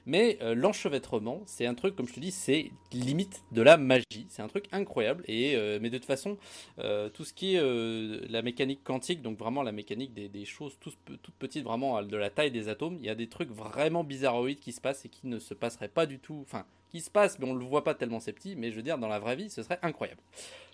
Mais 0.05 0.37
l'enchevêtrement, 0.41 1.43
c'est 1.45 1.65
un 1.65 1.75
truc, 1.75 1.95
comme 1.95 2.07
je 2.07 2.13
te 2.13 2.19
dis, 2.19 2.31
c'est 2.31 2.71
limite 2.91 3.43
de 3.53 3.61
la 3.61 3.77
magie. 3.77 4.25
C'est 4.27 4.41
un 4.41 4.47
truc 4.47 4.65
incroyable. 4.71 5.23
Et 5.27 5.55
mais 5.79 5.89
de 5.89 5.97
toute 5.97 6.07
façon, 6.07 6.37
tout 6.77 7.23
ce 7.23 7.33
qui 7.33 7.55
est 7.55 8.29
la 8.29 8.41
mécanique 8.41 8.83
quantique, 8.83 9.21
donc 9.21 9.37
vraiment 9.37 9.63
la 9.63 9.71
mécanique 9.71 10.13
des, 10.13 10.27
des 10.27 10.45
choses 10.45 10.77
toutes, 10.81 10.97
toutes 11.05 11.35
petites, 11.35 11.63
vraiment 11.63 12.01
de 12.03 12.17
la 12.17 12.29
taille 12.29 12.51
des 12.51 12.67
atomes, 12.67 12.97
il 12.99 13.05
y 13.05 13.09
a 13.09 13.15
des 13.15 13.27
trucs 13.27 13.51
vraiment 13.51 14.03
bizarroïdes 14.03 14.59
qui 14.59 14.73
se 14.73 14.81
passent 14.81 14.88
et 15.05 15.09
qui 15.09 15.27
ne 15.27 15.39
se 15.39 15.53
passerait 15.53 15.87
pas 15.87 16.05
du 16.05 16.19
tout. 16.19 16.39
Enfin, 16.41 16.65
qui 16.89 17.01
se 17.01 17.09
passe, 17.09 17.39
mais 17.39 17.47
on 17.47 17.53
ne 17.53 17.59
le 17.59 17.65
voit 17.65 17.83
pas 17.83 17.93
tellement 17.95 18.19
c'est 18.19 18.33
petit, 18.33 18.55
mais 18.55 18.71
je 18.71 18.75
veux 18.75 18.83
dire, 18.83 18.97
dans 18.97 19.07
la 19.07 19.19
vraie 19.19 19.35
vie, 19.35 19.49
ce 19.49 19.63
serait 19.63 19.79
incroyable. 19.81 20.21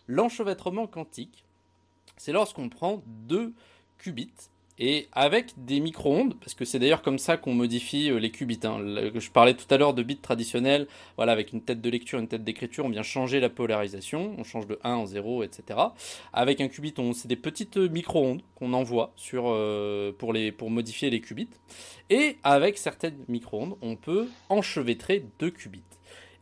L'enchevêtrement 0.07 0.88
quantique, 0.88 1.44
c'est 2.17 2.31
lorsqu'on 2.31 2.69
prend 2.69 3.03
deux 3.06 3.53
qubits 3.97 4.31
et 4.77 5.07
avec 5.13 5.54
des 5.57 5.80
micro-ondes, 5.80 6.36
parce 6.39 6.54
que 6.54 6.66
c'est 6.66 6.80
d'ailleurs 6.80 7.01
comme 7.01 7.18
ça 7.18 7.38
qu'on 7.38 7.54
modifie 7.54 8.11
euh, 8.11 8.19
les 8.19 8.30
qubits. 8.30 8.59
Hein. 8.64 8.80
Je 9.16 9.30
parlais 9.31 9.54
tout 9.54 9.73
à 9.73 9.78
l'heure 9.78 9.94
de 9.94 10.04
bits 10.04 10.18
traditionnels, 10.18 10.88
voilà, 11.16 11.31
avec 11.31 11.54
une 11.54 11.61
tête 11.61 11.81
de 11.81 11.90
lecture, 11.90 12.19
une 12.19 12.28
tête 12.28 12.44
d'écriture, 12.44 12.85
on 12.85 12.90
vient 12.90 13.04
changer 13.04 13.40
la 13.40 13.49
polarisation, 13.49 14.35
on 14.38 14.44
change 14.44 14.68
de 14.68 14.78
1 14.83 14.94
en 14.94 15.06
0, 15.06 15.44
etc. 15.44 15.80
Avec 16.33 16.59
un 16.59 16.68
qubit, 16.68 16.94
c'est 17.14 17.28
des 17.28 17.38
petites 17.38 17.78
micro-ondes 17.78 18.42
qu'on 18.56 18.73
envoie 18.73 19.14
sur, 19.16 19.45
euh, 19.47 20.11
pour, 20.11 20.33
les, 20.33 20.52
pour 20.52 20.69
modifier 20.69 21.09
les 21.09 21.21
qubits. 21.21 21.49
Et 22.09 22.38
avec 22.44 22.78
certaines 22.78 23.18
micro-ondes, 23.30 23.78
on 23.81 23.95
peut 23.95 24.28
enchevêtrer 24.49 25.26
deux 25.40 25.52
qubits. 25.52 25.83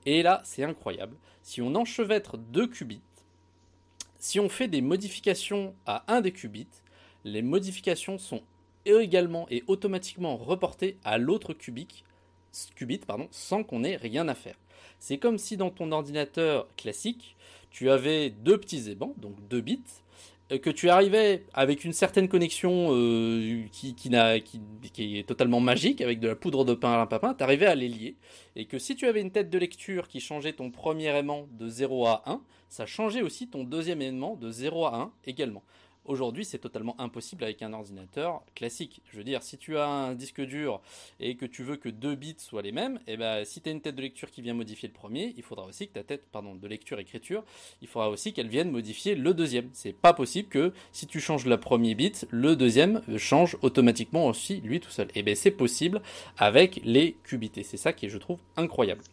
Et 0.05 0.23
là, 0.23 0.41
c'est 0.43 0.63
incroyable. 0.63 1.15
Si 1.43 1.61
on 1.61 1.75
enchevêtre 1.75 2.37
deux 2.37 2.67
qubits, 2.67 3.01
si 4.17 4.39
on 4.39 4.49
fait 4.49 4.67
des 4.67 4.81
modifications 4.81 5.75
à 5.85 6.03
un 6.07 6.21
des 6.21 6.31
qubits, 6.31 6.67
les 7.23 7.41
modifications 7.41 8.17
sont 8.17 8.41
également 8.85 9.47
et 9.49 9.63
automatiquement 9.67 10.37
reportées 10.37 10.97
à 11.03 11.17
l'autre 11.17 11.53
qubit, 11.53 11.87
sans 13.31 13.63
qu'on 13.63 13.83
ait 13.83 13.95
rien 13.95 14.27
à 14.27 14.35
faire. 14.35 14.55
C'est 14.99 15.17
comme 15.17 15.37
si 15.37 15.57
dans 15.57 15.69
ton 15.69 15.91
ordinateur 15.91 16.67
classique, 16.75 17.35
tu 17.71 17.89
avais 17.89 18.29
deux 18.29 18.57
petits 18.57 18.89
aimants, 18.91 19.15
donc 19.17 19.35
deux 19.49 19.61
bits, 19.61 19.81
euh, 20.51 20.57
que 20.59 20.69
tu 20.69 20.89
arrivais 20.89 21.43
avec 21.53 21.83
une 21.83 21.93
certaine 21.93 22.27
connexion 22.27 22.89
euh, 22.91 23.63
qui, 23.71 23.95
qui, 23.95 24.13
est 25.17 25.27
totalement 25.27 25.59
magique, 25.59 26.01
avec 26.01 26.19
de 26.19 26.27
la 26.27 26.35
poudre 26.35 26.65
de 26.65 26.73
pain 26.73 27.01
à 27.01 27.07
papin, 27.07 27.33
tu 27.33 27.43
arrivais 27.43 27.65
à 27.65 27.75
les 27.75 27.87
lier. 27.87 28.15
Et 28.55 28.65
que 28.65 28.77
si 28.77 28.95
tu 28.95 29.07
avais 29.07 29.21
une 29.21 29.31
tête 29.31 29.49
de 29.49 29.57
lecture 29.57 30.07
qui 30.07 30.19
changeait 30.19 30.53
ton 30.53 30.69
premier 30.69 31.07
aimant 31.07 31.47
de 31.51 31.67
0 31.67 32.05
à 32.05 32.23
1, 32.25 32.41
ça 32.69 32.85
changeait 32.85 33.21
aussi 33.21 33.47
ton 33.47 33.63
deuxième 33.63 34.01
aimant 34.01 34.35
de 34.35 34.51
0 34.51 34.85
à 34.85 34.95
1 34.95 35.11
également. 35.25 35.63
Aujourd'hui, 36.05 36.43
c'est 36.43 36.59
totalement 36.59 36.99
impossible 36.99 37.45
avec 37.45 37.61
un 37.61 37.71
ordinateur 37.71 38.43
classique. 38.55 39.01
Je 39.09 39.17
veux 39.17 39.23
dire, 39.23 39.41
si 39.41 39.57
tu 39.57 39.77
as 39.77 39.87
un 39.87 40.15
disque 40.15 40.41
dur 40.41 40.81
et 41.21 41.35
que 41.35 41.45
tu 41.45 41.63
veux 41.63 41.77
que 41.77 41.87
deux 41.87 42.15
bits 42.15 42.35
soient 42.39 42.61
les 42.61 42.73
mêmes, 42.73 42.97
et 43.07 43.13
eh 43.13 43.17
ben, 43.17 43.45
si 43.45 43.61
tu 43.61 43.69
as 43.69 43.71
une 43.71 43.79
tête 43.79 43.95
de 43.95 44.01
lecture 44.01 44.29
qui 44.29 44.41
vient 44.41 44.53
modifier 44.53 44.89
le 44.89 44.93
premier, 44.93 45.33
il 45.37 45.43
faudra 45.43 45.65
aussi 45.65 45.87
que 45.87 45.93
ta 45.93 46.03
tête, 46.03 46.25
pardon, 46.29 46.55
de 46.55 46.67
lecture-écriture, 46.67 47.45
il 47.81 47.87
faudra 47.87 48.09
aussi 48.09 48.33
qu'elle 48.33 48.49
vienne 48.49 48.69
modifier 48.69 49.15
le 49.15 49.33
deuxième. 49.33 49.69
C'est 49.71 49.93
pas 49.93 50.13
possible 50.13 50.49
que 50.49 50.73
si 50.91 51.07
tu 51.07 51.21
changes 51.21 51.45
le 51.45 51.57
premier 51.57 51.95
bit, 51.95 52.27
le 52.31 52.57
deuxième 52.57 53.01
change 53.17 53.57
automatiquement 53.61 54.27
aussi 54.27 54.59
lui 54.59 54.81
tout 54.81 54.91
seul. 54.91 55.07
Et 55.09 55.19
eh 55.19 55.23
bien, 55.23 55.35
c'est 55.35 55.51
possible 55.51 56.01
avec 56.37 56.81
les 56.83 57.15
qubits. 57.23 57.51
Et 57.55 57.63
c'est 57.63 57.77
ça 57.77 57.93
qui 57.93 58.07
est, 58.07 58.09
je 58.09 58.17
trouve, 58.17 58.39
incroyable. 58.57 59.03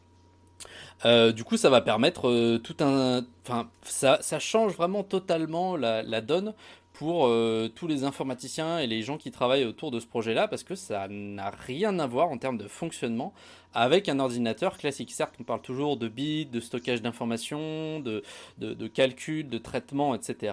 Euh, 1.04 1.32
du 1.32 1.44
coup, 1.44 1.56
ça 1.56 1.70
va 1.70 1.80
permettre 1.80 2.28
euh, 2.28 2.58
tout 2.58 2.76
un. 2.80 3.24
Enfin, 3.46 3.68
ça, 3.82 4.38
change 4.38 4.74
vraiment 4.74 5.02
totalement 5.02 5.76
la 5.76 6.20
donne 6.20 6.54
pour 7.00 7.28
euh, 7.28 7.70
tous 7.74 7.86
les 7.86 8.04
informaticiens 8.04 8.78
et 8.78 8.86
les 8.86 9.00
gens 9.00 9.16
qui 9.16 9.30
travaillent 9.30 9.64
autour 9.64 9.90
de 9.90 10.00
ce 10.00 10.06
projet-là, 10.06 10.48
parce 10.48 10.64
que 10.64 10.74
ça 10.74 11.08
n'a 11.08 11.48
rien 11.48 11.98
à 11.98 12.06
voir 12.06 12.28
en 12.28 12.36
termes 12.36 12.58
de 12.58 12.68
fonctionnement 12.68 13.32
avec 13.72 14.10
un 14.10 14.20
ordinateur 14.20 14.76
classique. 14.76 15.10
Certes, 15.10 15.34
on 15.40 15.44
parle 15.44 15.62
toujours 15.62 15.96
de 15.96 16.08
bits, 16.08 16.44
de 16.44 16.60
stockage 16.60 17.00
d'informations, 17.00 18.00
de, 18.00 18.22
de, 18.58 18.86
calcul, 18.86 19.48
de 19.48 19.56
traitement, 19.56 20.14
etc. 20.14 20.52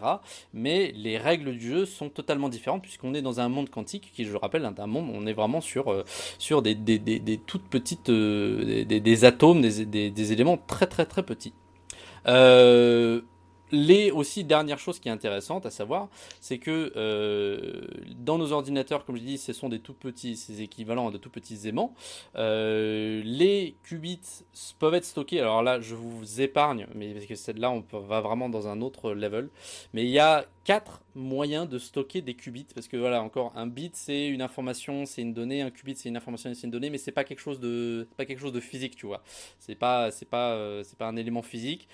Mais 0.53 0.93
les 0.95 1.17
règles 1.17 1.51
du 1.51 1.67
jeu 1.67 1.85
sont 1.85 2.07
totalement 2.07 2.47
différentes 2.47 2.81
puisqu'on 2.81 3.13
est 3.13 3.21
dans 3.21 3.41
un 3.41 3.49
monde 3.49 3.69
quantique 3.69 4.13
qui, 4.13 4.23
je 4.23 4.31
le 4.31 4.37
rappelle, 4.37 4.61
monde 4.87 5.11
on 5.13 5.27
est 5.27 5.33
vraiment 5.33 5.59
sur, 5.59 5.91
euh, 5.91 6.05
sur 6.39 6.61
des, 6.61 6.77
toutes 7.45 7.67
petites 7.67 8.07
euh, 8.09 8.85
des, 8.85 9.25
atomes, 9.25 9.63
des, 9.63 10.31
éléments 10.31 10.55
très 10.55 10.87
très 10.87 11.05
très 11.05 11.23
petits. 11.23 11.51
Les 13.71 14.11
aussi 14.11 14.43
dernière 14.43 14.79
chose 14.79 14.99
qui 14.99 15.09
est 15.09 15.11
intéressante 15.11 15.65
à 15.65 15.71
savoir, 15.71 16.09
c'est 16.39 16.57
que 16.57 16.93
euh, 16.95 17.87
dans 18.19 18.37
nos 18.37 18.51
ordinateurs, 18.51 19.05
comme 19.05 19.17
je 19.17 19.23
dis, 19.23 19.37
ce 19.37 19.53
sont 19.53 19.69
des 19.69 19.79
tout 19.79 19.93
petits, 19.93 20.35
ces 20.35 20.61
équivalents 20.61 21.11
de 21.11 21.17
tout 21.17 21.29
petits 21.29 21.67
aimants. 21.67 21.93
Euh, 22.35 23.21
les 23.25 23.75
qubits 23.83 24.19
peuvent 24.79 24.93
être 24.93 25.05
stockés. 25.05 25.39
Alors 25.39 25.63
là, 25.63 25.79
je 25.81 25.95
vous 25.95 26.41
épargne, 26.41 26.87
mais 26.95 27.13
parce 27.13 27.25
que 27.25 27.35
celle-là, 27.35 27.71
on 27.71 27.83
va 27.99 28.21
vraiment 28.21 28.49
dans 28.49 28.67
un 28.67 28.81
autre 28.81 29.11
level. 29.11 29.49
Mais 29.93 30.03
il 30.03 30.11
y 30.11 30.19
a 30.19 30.45
quatre 30.63 31.01
moyens 31.15 31.67
de 31.67 31.79
stocker 31.79 32.21
des 32.21 32.35
qubits 32.35 32.67
parce 32.73 32.87
que 32.87 32.97
voilà, 32.97 33.21
encore 33.21 33.51
un 33.55 33.67
bit, 33.67 33.95
c'est 33.95 34.27
une 34.27 34.41
information, 34.41 35.05
c'est 35.05 35.21
une 35.21 35.33
donnée. 35.33 35.61
Un 35.61 35.71
qubit, 35.71 35.95
c'est 35.95 36.09
une 36.09 36.17
information, 36.17 36.53
c'est 36.53 36.67
une 36.67 36.71
donnée, 36.71 36.89
mais 36.89 36.97
c'est 36.97 37.11
pas 37.11 37.23
quelque 37.23 37.39
chose 37.39 37.59
de, 37.59 38.07
pas 38.17 38.25
quelque 38.25 38.39
chose 38.39 38.53
de 38.53 38.59
physique, 38.59 38.95
tu 38.95 39.05
vois. 39.05 39.23
C'est 39.59 39.75
pas, 39.75 40.11
c'est 40.11 40.29
pas, 40.29 40.51
euh, 40.51 40.83
c'est 40.83 40.97
pas 40.97 41.07
un 41.07 41.15
élément 41.15 41.41
physique 41.41 41.87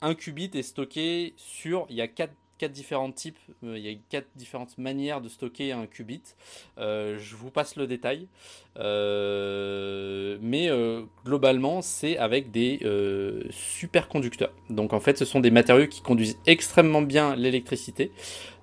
un 0.00 0.14
qubit 0.14 0.50
est 0.54 0.62
stocké 0.62 1.34
sur, 1.36 1.86
il 1.90 1.96
y 1.96 2.00
a 2.00 2.08
quatre, 2.08 2.34
différents 2.72 3.12
types, 3.12 3.38
euh, 3.62 3.78
il 3.78 3.86
y 3.86 3.88
a 3.88 3.96
quatre 4.08 4.26
différentes 4.34 4.78
manières 4.78 5.20
de 5.20 5.28
stocker 5.28 5.70
un 5.70 5.86
qubit. 5.86 6.22
Euh, 6.78 7.16
je 7.20 7.36
vous 7.36 7.50
passe 7.50 7.76
le 7.76 7.86
détail. 7.86 8.26
Euh, 8.78 10.38
mais 10.40 10.68
globalement, 11.24 11.82
c'est 11.82 12.18
avec 12.18 12.50
des 12.50 12.80
superconducteurs. 13.50 14.52
Donc 14.70 14.92
en 14.92 15.00
fait, 15.00 15.18
ce 15.18 15.24
sont 15.24 15.40
des 15.40 15.50
matériaux 15.50 15.86
qui 15.86 16.02
conduisent 16.02 16.38
extrêmement 16.46 17.02
bien 17.02 17.36
l'électricité. 17.36 18.10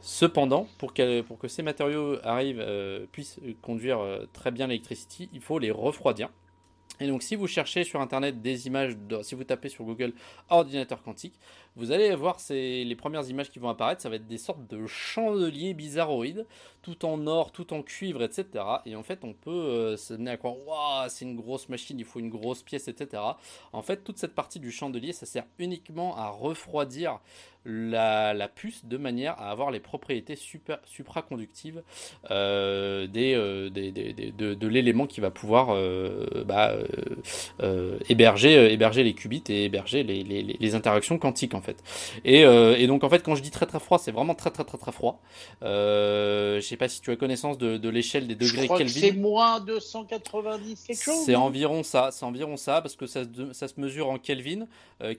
Cependant, 0.01 0.67
pour 0.77 0.93
que, 0.93 1.21
pour 1.21 1.39
que 1.39 1.47
ces 1.47 1.63
matériaux 1.63 2.17
arrivent, 2.23 2.63
puissent 3.11 3.39
conduire 3.61 3.99
très 4.33 4.51
bien 4.51 4.67
l'électricité, 4.67 5.29
il 5.33 5.41
faut 5.41 5.57
les 5.57 5.71
refroidir. 5.71 6.29
Et 6.99 7.07
donc 7.07 7.23
si 7.23 7.35
vous 7.35 7.47
cherchez 7.47 7.83
sur 7.83 8.01
internet 8.01 8.41
des 8.41 8.67
images, 8.67 8.95
si 9.23 9.35
vous 9.35 9.43
tapez 9.43 9.69
sur 9.69 9.83
Google 9.83 10.13
ordinateur 10.49 11.01
quantique, 11.03 11.35
vous 11.75 11.91
allez 11.91 12.13
voir 12.15 12.37
les 12.49 12.95
premières 12.95 13.29
images 13.29 13.49
qui 13.49 13.59
vont 13.59 13.69
apparaître, 13.69 14.01
ça 14.01 14.09
va 14.09 14.15
être 14.15 14.27
des 14.27 14.37
sortes 14.37 14.65
de 14.69 14.87
chandeliers 14.87 15.73
bizarroïdes, 15.73 16.45
tout 16.81 17.05
en 17.05 17.27
or, 17.27 17.51
tout 17.51 17.73
en 17.73 17.81
cuivre, 17.81 18.23
etc. 18.23 18.63
Et 18.85 18.95
en 18.95 19.03
fait 19.03 19.19
on 19.23 19.33
peut 19.33 19.51
euh, 19.51 19.97
se 19.97 20.13
donner 20.13 20.31
à 20.31 20.37
croire, 20.37 20.55
waouh, 20.65 21.09
c'est 21.09 21.25
une 21.25 21.35
grosse 21.35 21.67
machine, 21.67 21.99
il 21.99 22.05
faut 22.05 22.19
une 22.19 22.29
grosse 22.29 22.63
pièce, 22.63 22.87
etc. 22.87 23.21
En 23.73 23.81
fait 23.81 24.03
toute 24.03 24.17
cette 24.17 24.35
partie 24.35 24.59
du 24.59 24.71
chandelier, 24.71 25.11
ça 25.11 25.25
sert 25.25 25.45
uniquement 25.59 26.15
à 26.15 26.29
refroidir 26.29 27.19
la, 27.67 28.47
puce 28.47 28.85
de 28.85 28.95
manière 28.97 29.33
à 29.41 29.49
avoir 29.49 29.71
les 29.71 29.79
propriétés 29.79 30.35
super, 30.35 30.77
supraconductives 30.85 31.81
euh, 32.29 33.07
euh, 33.15 33.69
de, 33.71 34.67
l'élément 34.67 35.07
qui 35.07 35.19
va 35.19 35.31
pouvoir 35.31 35.75
bah, 36.45 36.75
héberger, 38.07 38.77
les 38.77 39.13
qubits 39.15 39.43
et 39.49 39.65
héberger 39.65 40.03
les, 40.03 40.75
interactions 40.75 41.17
quantiques 41.17 41.55
en. 41.55 41.64
Et, 42.23 42.87
donc 42.87 43.03
en 43.03 43.09
fait 43.09 43.23
quand 43.23 43.35
je 43.35 43.41
dis 43.41 43.51
très 43.51 43.65
très 43.65 43.79
froid, 43.79 43.97
c'est 43.97 44.11
vraiment 44.11 44.35
très 44.35 44.51
très 44.51 44.63
très 44.63 44.77
très 44.77 44.91
froid. 44.91 45.21
je 45.61 46.59
sais 46.61 46.77
pas 46.77 46.87
si 46.87 47.01
tu 47.01 47.11
as 47.11 47.15
connaissance 47.15 47.57
de, 47.57 47.89
l'échelle 47.89 48.27
des 48.27 48.35
degrés 48.35 48.67
Kelvin. 48.67 48.87
C'est 48.87 49.11
moins 49.11 49.59
290 49.59 50.83
quelque 50.85 51.01
chose. 51.01 51.23
C'est 51.25 51.35
environ 51.35 51.83
ça, 51.83 52.09
c'est 52.11 52.25
environ 52.25 52.57
ça 52.57 52.81
parce 52.81 52.95
que 52.95 53.05
ça, 53.05 53.21
ça 53.53 53.67
se 53.67 53.79
mesure 53.79 54.09
en 54.09 54.17
Kelvin. 54.17 54.67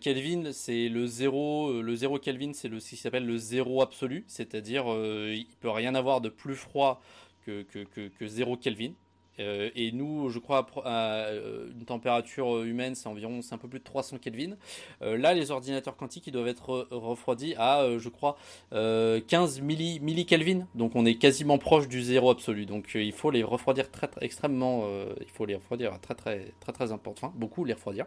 Kelvin 0.00 0.50
c'est 0.52 0.88
le 0.88 1.06
0 1.06 1.82
le 1.82 1.94
0 1.94 2.18
Kelvin 2.18 2.52
c'est 2.52 2.68
ce 2.80 2.90
qui 2.90 2.96
s'appelle 2.96 3.26
le 3.26 3.36
zéro 3.36 3.82
absolu, 3.82 4.24
c'est-à-dire 4.26 4.84
euh, 4.92 5.34
il 5.34 5.46
peut 5.60 5.70
rien 5.70 5.94
avoir 5.94 6.20
de 6.20 6.28
plus 6.28 6.54
froid 6.54 7.00
que, 7.44 7.62
que, 7.62 7.84
que, 7.84 8.08
que 8.08 8.26
0 8.26 8.56
Kelvin. 8.56 8.92
Euh, 9.40 9.70
et 9.74 9.92
nous, 9.92 10.30
je 10.30 10.38
crois, 10.38 10.66
à, 10.84 11.26
euh, 11.26 11.68
une 11.78 11.84
température 11.84 12.62
humaine, 12.62 12.94
c'est 12.94 13.08
environ, 13.08 13.42
c'est 13.42 13.54
un 13.54 13.58
peu 13.58 13.68
plus 13.68 13.78
de 13.78 13.84
300 13.84 14.18
Kelvin. 14.18 14.56
Euh, 15.02 15.16
là, 15.16 15.34
les 15.34 15.50
ordinateurs 15.50 15.96
quantiques, 15.96 16.26
ils 16.26 16.32
doivent 16.32 16.48
être 16.48 16.88
refroidis 16.90 17.54
à, 17.58 17.86
je 17.98 18.08
crois, 18.08 18.36
15 18.72 19.60
milli, 19.60 20.26
Kelvin. 20.26 20.66
Donc, 20.74 20.92
on 20.94 21.04
est 21.06 21.16
quasiment 21.16 21.58
proche 21.58 21.88
du 21.88 22.02
zéro 22.02 22.30
absolu. 22.30 22.66
Donc, 22.66 22.90
il 22.94 23.12
faut 23.12 23.30
les 23.30 23.42
refroidir 23.42 23.90
très, 23.90 24.08
extrêmement, 24.20 24.84
il 25.20 25.30
faut 25.30 25.44
les 25.44 25.56
refroidir 25.56 26.00
très, 26.00 26.14
très, 26.14 26.52
très, 26.60 26.72
très 26.72 26.92
important, 26.92 27.32
beaucoup 27.34 27.64
les 27.64 27.74
refroidir. 27.74 28.06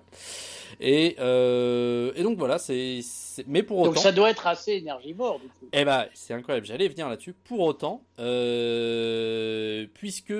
Et, 0.79 1.17
et 1.19 2.23
donc 2.23 2.37
voilà, 2.37 2.57
c'est, 2.57 2.99
mais 3.47 3.63
pour 3.63 3.79
autant. 3.79 3.91
Donc, 3.91 3.99
ça 3.99 4.11
doit 4.11 4.29
être 4.29 4.47
assez 4.47 4.73
énergivore. 4.73 5.39
Du 5.39 5.47
coup. 5.47 5.67
Eh 5.73 5.85
ben, 5.85 6.05
c'est 6.13 6.33
incroyable. 6.33 6.65
J'allais 6.65 6.87
venir 6.87 7.07
là-dessus. 7.09 7.33
Pour 7.33 7.61
autant, 7.61 8.03
puisque 9.93 10.33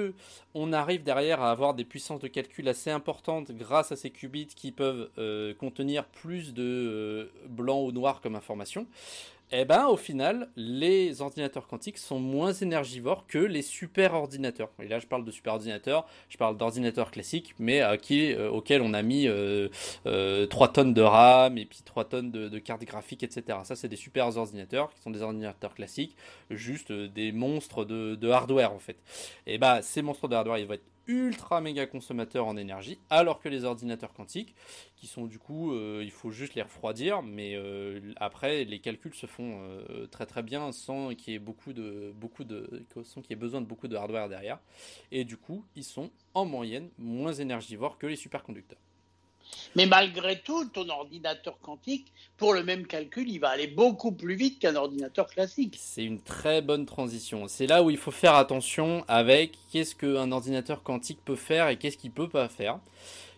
on 0.54 0.74
arrive 0.80 1.04
derrière 1.04 1.42
à 1.42 1.52
avoir 1.52 1.74
des 1.74 1.86
puissances 1.86 2.20
de 2.20 2.28
calcul 2.28 2.68
assez 2.68 2.90
importantes 2.90 3.52
grâce 3.52 3.92
à 3.92 3.96
ces 3.96 4.10
qubits 4.10 4.48
qui 4.48 4.72
peuvent 4.72 5.10
euh, 5.18 5.54
contenir 5.54 6.06
plus 6.06 6.54
de 6.54 6.64
euh, 6.64 7.32
blanc 7.48 7.82
ou 7.82 7.92
noir 7.92 8.22
comme 8.22 8.36
information 8.36 8.88
eh 9.52 9.66
ben, 9.66 9.88
au 9.88 9.98
final, 9.98 10.50
les 10.56 11.22
ordinateurs 11.22 11.68
quantiques 11.68 11.98
sont 11.98 12.20
moins 12.20 12.54
énergivores 12.54 13.26
que 13.28 13.40
les 13.40 13.64
super 13.64 14.14
ordinateurs. 14.14 14.70
Et 14.82 14.88
là, 14.88 15.00
je 15.00 15.08
parle 15.08 15.26
de 15.26 15.32
super 15.32 15.54
ordinateurs, 15.54 16.06
je 16.30 16.38
parle 16.38 16.56
d'ordinateurs 16.56 17.10
classiques, 17.10 17.56
mais 17.58 17.82
qui, 18.02 18.32
euh, 18.34 18.52
auxquels 18.52 18.82
on 18.82 18.94
a 18.94 19.02
mis 19.02 19.28
euh, 19.28 19.68
3 20.48 20.68
euh, 20.68 20.72
tonnes 20.72 20.94
de 20.94 21.02
RAM 21.02 21.58
et 21.58 21.66
puis 21.66 21.80
3 21.84 22.06
tonnes 22.06 22.32
de, 22.32 22.60
cartes 22.60 22.84
graphiques, 22.84 23.24
etc. 23.24 23.60
Ça, 23.64 23.76
c'est 23.76 23.88
des 23.88 23.96
super 23.96 24.38
ordinateurs 24.38 24.94
qui 24.94 25.02
sont 25.02 25.10
des 25.10 25.22
ordinateurs 25.22 25.74
classiques, 25.74 26.16
juste 26.52 26.92
euh, 26.92 27.08
des 27.08 27.32
monstres 27.32 27.86
de, 27.86 28.30
hardware, 28.30 28.72
en 28.72 28.80
fait. 28.80 28.98
Et 29.48 29.58
ben, 29.58 29.82
ces 29.82 30.02
monstres 30.02 30.28
de 30.28 30.36
hardware, 30.36 30.60
ils 30.60 30.68
vont 30.68 30.74
être 30.74 30.84
ultra 31.10 31.60
méga 31.60 31.88
consommateurs 31.88 32.46
en 32.46 32.56
énergie, 32.56 33.00
alors 33.10 33.40
que 33.40 33.50
les 33.50 33.66
ordinateurs 33.66 34.14
quantiques, 34.14 34.56
qui 34.96 35.08
sont 35.08 35.26
du 35.26 35.40
coup, 35.40 35.74
euh, 35.74 36.02
il 36.04 36.12
faut 36.12 36.30
juste 36.30 36.54
les 36.54 36.62
refroidir, 36.62 37.24
mais 37.24 37.56
euh, 37.56 38.14
après 38.18 38.64
les 38.64 38.80
calculs 38.80 39.16
se 39.16 39.26
font 39.26 39.60
euh, 39.64 40.06
très 40.08 40.28
très 40.28 40.44
bien 40.44 40.72
sans 40.72 41.16
qu'il 41.16 41.34
y 41.34 41.36
ait 41.36 41.40
beaucoup 41.40 41.74
de 41.74 42.14
beaucoup 42.16 42.44
de 42.44 42.86
sans 43.04 43.22
qu'il 43.22 43.32
y 43.32 43.34
ait 43.34 43.38
besoin 43.42 43.60
de 43.60 43.66
beaucoup 43.66 43.88
de 43.88 43.96
hardware 43.96 44.30
derrière, 44.30 44.60
et 45.12 45.26
du 45.26 45.36
coup 45.36 45.66
ils 45.76 45.84
sont 45.84 46.12
en 46.36 46.46
moyenne 46.46 46.90
moins 47.00 47.34
énergivores 47.34 47.98
que 47.98 48.06
les 48.06 48.16
superconducteurs. 48.16 48.80
Mais 49.76 49.86
malgré 49.86 50.42
tout, 50.42 50.66
ton 50.66 50.90
ordinateur 50.90 51.60
quantique, 51.60 52.12
pour 52.38 52.54
le 52.54 52.64
même 52.64 52.88
calcul, 52.88 53.30
il 53.30 53.40
va 53.40 53.50
aller 53.50 53.68
beaucoup 53.68 54.12
plus 54.12 54.36
vite 54.36 54.60
qu'un 54.60 54.76
ordinateur 54.76 55.28
classique. 55.28 55.76
C'est 55.78 56.04
une 56.04 56.22
très 56.22 56.62
bonne 56.62 56.86
transition. 56.86 57.48
C'est 57.48 57.68
là 57.68 57.84
où 57.84 57.90
il 57.90 57.98
faut 57.98 58.12
faire 58.12 58.36
attention 58.36 59.04
avec 59.08 59.58
qu'est-ce 59.72 59.96
qu'un 59.96 60.32
ordinateur 60.32 60.84
quantique 60.84 61.20
peut 61.24 61.36
faire 61.36 61.70
et 61.70 61.78
qu'est-ce 61.78 61.98
qu'il 61.98 62.12
peut 62.12 62.30
pas 62.30 62.50
faire. 62.50 62.80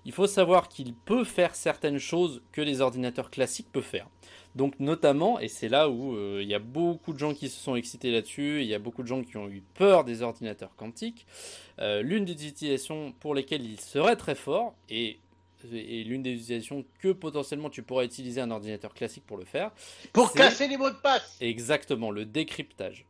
Il 0.06 0.12
faut 0.12 0.28
savoir 0.28 0.68
qu'il 0.68 0.94
peut 0.94 1.24
faire 1.24 1.54
certaines 1.54 2.00
choses 2.00 2.42
que 2.52 2.62
les 2.62 2.82
ordinateurs 2.82 3.30
classiques 3.30 3.72
peuvent 3.72 3.84
faire. 3.84 4.08
Donc 4.56 4.80
notamment, 4.80 5.40
et 5.40 5.48
c'est 5.48 5.70
là 5.70 5.90
où 5.90 6.16
euh, 6.16 6.40
il 6.42 6.50
y 6.50 6.54
a 6.54 6.60
beaucoup 6.60 7.14
de 7.14 7.20
gens 7.20 7.34
qui 7.34 7.48
se 7.48 7.60
sont 7.60 7.76
excités 7.76 8.12
là-dessus, 8.12 8.62
il 8.62 8.68
y 8.68 8.76
a 8.76 8.80
beaucoup 8.80 9.02
de 9.02 9.08
gens 9.08 9.24
qui 9.24 9.38
ont 9.38 9.48
eu 9.48 9.64
peur 9.76 10.04
des 10.04 10.24
ordinateurs 10.24 10.76
quantiques, 10.76 11.26
euh, 11.80 12.02
l'une 12.02 12.26
des 12.26 12.48
utilisations 12.48 13.14
pour 13.20 13.34
lesquelles 13.34 13.66
il 13.66 13.80
serait 13.80 14.18
très 14.18 14.36
fort, 14.36 14.74
et 14.90 15.20
et 15.74 16.04
l'une 16.04 16.24
des 16.24 16.34
utilisations 16.34 16.86
que 17.00 17.12
potentiellement 17.12 17.70
tu 17.70 17.84
pourrais 17.84 18.06
utiliser 18.06 18.42
un 18.42 18.52
ordinateur 18.52 18.94
classique 18.94 19.24
pour 19.26 19.38
le 19.38 19.46
faire. 19.46 19.72
Pour 20.14 20.34
casser 20.34 20.68
les 20.68 20.78
mots 20.78 20.90
de 20.90 20.96
passe 20.96 21.38
Exactement, 21.42 22.12
le 22.12 22.26
décryptage. 22.26 23.06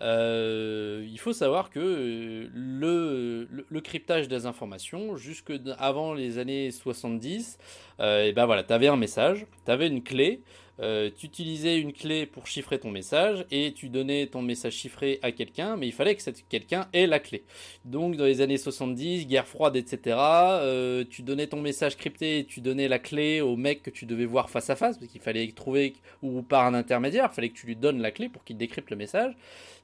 Euh, 0.00 1.06
il 1.08 1.18
faut 1.18 1.32
savoir 1.32 1.70
que 1.70 1.78
euh, 1.78 2.48
le, 2.52 3.48
le, 3.68 3.80
cryptage 3.80 4.26
des 4.26 4.44
informations, 4.44 5.16
jusque 5.16 5.52
avant 5.78 6.14
les 6.14 6.38
années 6.38 6.70
70, 6.72 7.58
euh, 8.00 8.24
et 8.24 8.32
ben 8.32 8.46
voilà, 8.46 8.64
tu 8.64 8.72
avais 8.72 8.88
un 8.88 8.96
message, 8.96 9.46
tu 9.64 9.70
avais 9.70 9.86
une 9.86 10.02
clé, 10.02 10.40
euh, 10.80 11.10
tu 11.16 11.26
utilisais 11.26 11.78
une 11.78 11.92
clé 11.92 12.26
pour 12.26 12.46
chiffrer 12.46 12.78
ton 12.78 12.90
message 12.90 13.44
et 13.50 13.72
tu 13.72 13.88
donnais 13.88 14.26
ton 14.26 14.42
message 14.42 14.74
chiffré 14.74 15.20
à 15.22 15.30
quelqu'un, 15.32 15.76
mais 15.76 15.86
il 15.86 15.92
fallait 15.92 16.14
que 16.14 16.22
cet 16.22 16.46
quelqu'un 16.48 16.88
ait 16.92 17.06
la 17.06 17.20
clé. 17.20 17.44
Donc 17.84 18.16
dans 18.16 18.24
les 18.24 18.40
années 18.40 18.58
70, 18.58 19.26
guerre 19.26 19.46
froide, 19.46 19.76
etc., 19.76 20.16
euh, 20.18 21.04
tu 21.08 21.22
donnais 21.22 21.46
ton 21.46 21.60
message 21.60 21.96
crypté 21.96 22.40
et 22.40 22.44
tu 22.44 22.60
donnais 22.60 22.88
la 22.88 22.98
clé 22.98 23.40
au 23.40 23.56
mec 23.56 23.82
que 23.82 23.90
tu 23.90 24.06
devais 24.06 24.26
voir 24.26 24.50
face 24.50 24.70
à 24.70 24.76
face, 24.76 24.98
parce 24.98 25.10
qu'il 25.10 25.20
fallait 25.20 25.46
trouver, 25.52 25.94
ou 26.22 26.42
par 26.42 26.66
un 26.66 26.74
intermédiaire, 26.74 27.28
il 27.32 27.34
fallait 27.34 27.48
que 27.50 27.56
tu 27.56 27.66
lui 27.66 27.76
donnes 27.76 28.00
la 28.00 28.10
clé 28.10 28.28
pour 28.28 28.44
qu'il 28.44 28.56
décrypte 28.56 28.90
le 28.90 28.96
message. 28.96 29.34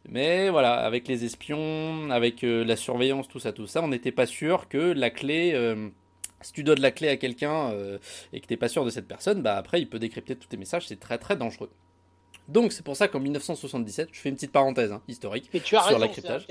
Mais 0.08 0.48
voilà, 0.50 0.74
avec 0.74 1.06
les 1.08 1.24
espions, 1.24 2.10
avec 2.10 2.42
euh, 2.42 2.64
la 2.64 2.76
surveillance, 2.76 3.28
tout 3.28 3.38
ça, 3.38 3.52
tout 3.52 3.66
ça, 3.66 3.82
on 3.82 3.88
n'était 3.88 4.12
pas 4.12 4.26
sûr 4.26 4.68
que 4.68 4.78
la 4.78 5.10
clé 5.10 5.52
si 6.42 6.52
tu 6.52 6.64
donnes 6.64 6.80
la 6.80 6.90
clé 6.90 7.08
à 7.08 7.16
quelqu'un 7.16 7.70
euh, 7.70 7.98
et 8.32 8.40
que 8.40 8.46
tu 8.46 8.52
n'es 8.52 8.56
pas 8.56 8.68
sûr 8.68 8.84
de 8.84 8.90
cette 8.90 9.08
personne, 9.08 9.42
bah 9.42 9.56
après 9.56 9.80
il 9.80 9.88
peut 9.88 9.98
décrypter 9.98 10.36
tous 10.36 10.48
tes 10.48 10.56
messages, 10.56 10.86
c'est 10.86 11.00
très 11.00 11.18
très 11.18 11.36
dangereux. 11.36 11.70
Donc 12.48 12.72
c'est 12.72 12.82
pour 12.82 12.96
ça 12.96 13.06
qu'en 13.06 13.20
1977, 13.20 14.08
je 14.12 14.18
fais 14.18 14.28
une 14.28 14.34
petite 14.34 14.52
parenthèse 14.52 14.90
hein, 14.90 15.02
historique 15.06 15.50
sur 15.64 15.98
la 15.98 16.08
cryptage. 16.08 16.46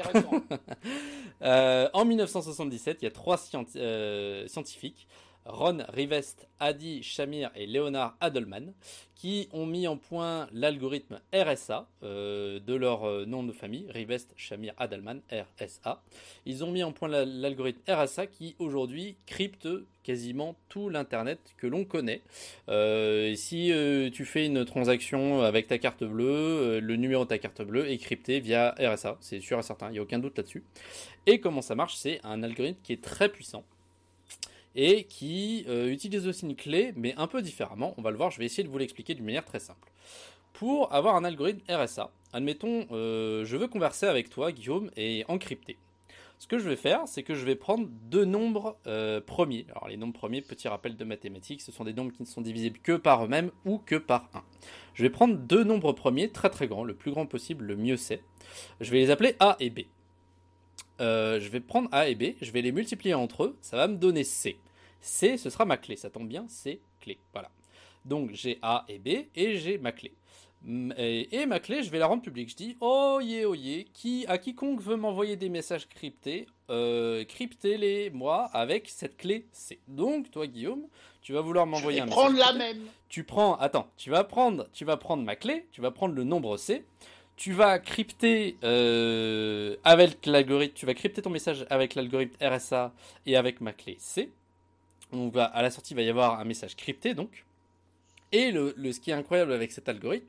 en 1.42 2.06
1977, 2.06 3.00
il 3.02 3.06
y 3.06 3.08
a 3.08 3.12
trois 3.12 3.38
scientifiques 3.38 5.08
Ron 5.52 5.80
Rivest, 5.90 6.48
Adi 6.60 7.02
Shamir 7.04 7.52
et 7.56 7.66
Leonard 7.66 8.16
Adelman, 8.22 8.74
qui 9.16 9.50
ont 9.52 9.66
mis 9.66 9.88
en 9.88 9.98
point 9.98 10.48
l'algorithme 10.54 11.20
RSA 11.34 11.88
euh, 12.04 12.60
de 12.60 12.74
leur 12.74 13.04
euh, 13.04 13.26
nom 13.26 13.44
de 13.44 13.52
famille, 13.52 13.86
Rivest, 13.90 14.34
Shamir, 14.38 14.74
Adelman, 14.78 15.22
RSA. 15.32 16.02
Ils 16.46 16.64
ont 16.64 16.72
mis 16.72 16.84
en 16.84 16.92
point 16.92 17.10
l'algorithme 17.10 17.82
RSA 17.90 18.28
qui 18.28 18.56
aujourd'hui 18.60 19.18
crypte 19.26 19.68
quasiment 20.04 20.56
tout 20.70 20.90
l'Internet 20.90 21.40
que 21.58 21.68
l'on 21.68 21.84
connaît. 21.84 22.22
Euh, 22.70 23.36
si 23.36 23.72
tu 24.14 24.26
fais 24.26 24.46
une 24.46 24.64
transaction 24.66 25.42
avec 25.42 25.68
ta 25.68 25.78
carte 25.78 26.04
bleue, 26.04 26.80
le 26.80 26.96
numéro 26.96 27.24
de 27.24 27.30
ta 27.30 27.38
carte 27.38 27.62
bleue 27.62 27.90
est 27.90 27.98
crypté 27.98 28.40
via 28.40 28.74
RSA, 28.80 29.18
c'est 29.20 29.42
sûr 29.42 29.60
et 29.60 29.64
certain, 29.64 29.90
il 29.90 29.94
n'y 29.94 30.00
a 30.00 30.02
aucun 30.02 30.20
doute 30.20 30.38
là-dessus. 30.38 30.64
Et 31.26 31.40
comment 31.40 31.62
ça 31.62 31.76
marche 31.76 31.96
C'est 31.96 32.22
un 32.24 32.42
algorithme 32.44 32.80
qui 32.84 32.94
est 32.94 33.04
très 33.04 33.30
puissant 33.30 33.64
et 34.76 35.06
qui 35.06 35.66
euh, 35.68 35.92
utilise 35.92 36.28
aussi 36.28 36.46
une 36.46 36.56
clé, 36.56 36.94
mais 36.96 37.14
un 37.18 37.28
peu 37.28 37.42
différemment. 37.42 37.94
On 37.98 38.02
va 38.02 38.12
le 38.12 38.18
voir, 38.18 38.32
je 38.32 38.40
vais 38.40 38.46
essayer 38.46 38.64
de 38.64 38.70
vous 38.70 38.78
l'expliquer 38.78 39.14
d'une 39.16 39.26
manière 39.26 39.46
très 39.46 39.60
simple. 39.60 39.92
Pour 40.54 40.94
avoir 40.94 41.16
un 41.16 41.24
algorithme 41.24 41.62
RSA, 41.70 42.12
admettons, 42.34 42.86
euh, 42.92 43.46
je 43.46 43.58
veux 43.58 43.68
converser 43.68 44.06
avec 44.06 44.30
toi, 44.30 44.52
Guillaume, 44.52 44.92
et 44.98 45.24
encrypter. 45.28 45.78
Ce 46.40 46.48
que 46.48 46.58
je 46.58 46.70
vais 46.70 46.78
faire, 46.78 47.02
c'est 47.06 47.22
que 47.22 47.36
je 47.36 47.44
vais 47.44 47.56
prendre 47.56 47.90
deux 48.10 48.24
nombres 48.24 48.78
euh, 48.88 49.20
premiers. 49.20 49.66
Alors 49.72 49.90
les 49.90 49.98
nombres 49.98 50.14
premiers, 50.14 50.42
petit 50.42 50.70
rappel 50.70 50.96
de 50.96 51.04
mathématiques, 51.04 51.62
ce 51.62 51.74
sont 51.74 51.84
des 51.84 51.92
nombres 51.92 52.14
qui 52.14 52.22
ne 52.22 52.28
sont 52.28 52.40
divisibles 52.40 52.80
que 52.80 52.94
par 52.94 53.26
eux-mêmes 53.26 53.52
ou 53.66 53.78
que 53.78 53.96
par 53.96 54.30
1. 54.34 54.44
Je 54.94 55.04
vais 55.04 55.10
prendre 55.10 55.36
deux 55.36 55.66
nombres 55.66 55.92
premiers 55.92 56.30
très 56.30 56.50
très 56.50 56.68
grands, 56.68 56.86
le 56.86 56.96
plus 56.96 57.12
grand 57.12 57.26
possible, 57.26 57.66
le 57.66 57.76
mieux 57.76 57.98
c'est. 57.98 58.22
Je 58.80 58.90
vais 58.90 59.00
les 59.00 59.12
appeler 59.12 59.36
A 59.42 59.58
et 59.60 59.70
B. 59.70 59.82
Euh, 61.00 61.40
je 61.40 61.50
vais 61.50 61.60
prendre 61.60 61.90
A 61.92 62.10
et 62.10 62.16
B, 62.16 62.36
je 62.42 62.52
vais 62.52 62.62
les 62.62 62.72
multiplier 62.72 63.14
entre 63.14 63.44
eux, 63.44 63.58
ça 63.62 63.78
va 63.78 63.88
me 63.88 63.96
donner 63.96 64.24
C. 64.24 64.58
C, 65.02 65.38
ce 65.38 65.50
sera 65.50 65.66
ma 65.66 65.78
clé, 65.78 65.96
ça 65.96 66.10
tombe 66.10 66.28
bien, 66.28 66.46
c'est 66.50 66.80
clé. 67.00 67.18
Voilà. 67.34 67.50
Donc 68.06 68.32
j'ai 68.34 68.60
A 68.62 68.86
et 68.90 69.00
B 69.00 69.08
et 69.36 69.58
j'ai 69.58 69.78
ma 69.78 69.92
clé. 69.92 70.14
Et, 70.68 71.46
ma 71.46 71.60
clé, 71.60 71.84
je 71.84 71.90
vais 71.90 72.00
la 72.00 72.08
rendre 72.08 72.22
publique. 72.22 72.50
Je 72.50 72.56
dis, 72.56 72.78
oh 72.82 73.20
yeah, 73.22 73.48
oh 73.48 73.56
yeah, 73.56 73.84
qui, 73.94 74.26
à 74.28 74.38
quiconque 74.38 74.82
veut 74.82 74.98
m'envoyer 74.98 75.38
des 75.38 75.48
messages 75.48 75.88
cryptés, 75.88 76.48
euh, 76.70 77.24
cryptez-les 77.24 78.10
moi 78.10 78.50
avec 78.52 78.90
cette 78.90 79.16
clé 79.16 79.48
C. 79.54 79.80
Donc, 79.88 80.30
toi, 80.32 80.48
Guillaume, 80.48 80.86
tu 81.22 81.32
vas 81.32 81.42
vouloir 81.42 81.66
m'envoyer 81.66 82.02
un 82.02 82.06
message. 82.06 82.20
prendre 82.20 82.38
la 82.38 82.54
même. 82.54 82.82
Tu 83.08 83.24
prends, 83.24 83.56
attends, 83.56 83.90
tu 83.96 84.10
vas 84.10 84.26
prendre, 84.26 84.68
tu 84.74 84.84
vas 84.84 84.98
prendre 84.98 85.24
ma 85.24 85.38
clé, 85.38 85.66
tu 85.72 85.80
vas 85.80 85.92
prendre 85.92 86.14
le 86.14 86.26
nombre 86.26 86.58
C, 86.58 86.84
tu 87.40 87.54
vas 87.54 87.80
crypter 87.80 88.58
euh, 88.66 89.78
avec 89.86 90.26
l'algorithme, 90.26 90.74
tu 90.76 90.86
vas 90.86 90.94
crypter 90.94 91.22
ton 91.22 91.30
message 91.30 91.66
avec 91.70 91.96
l'algorithme 91.96 92.36
RSA 92.46 92.94
et 93.26 93.38
avec 93.38 93.62
ma 93.62 93.72
clé 93.72 93.96
C. 93.98 94.30
On 95.14 95.32
à 95.34 95.62
la 95.62 95.72
sortie, 95.72 95.94
il 95.94 95.96
va 95.96 96.02
y 96.02 96.10
avoir 96.10 96.38
un 96.42 96.44
message 96.44 96.76
crypté 96.76 97.14
donc. 97.14 97.46
Et 98.34 98.52
le, 98.52 98.76
ce 98.92 99.00
qui 99.00 99.12
est 99.12 99.14
incroyable 99.14 99.54
avec 99.54 99.72
cet 99.72 99.88
algorithme, 99.88 100.28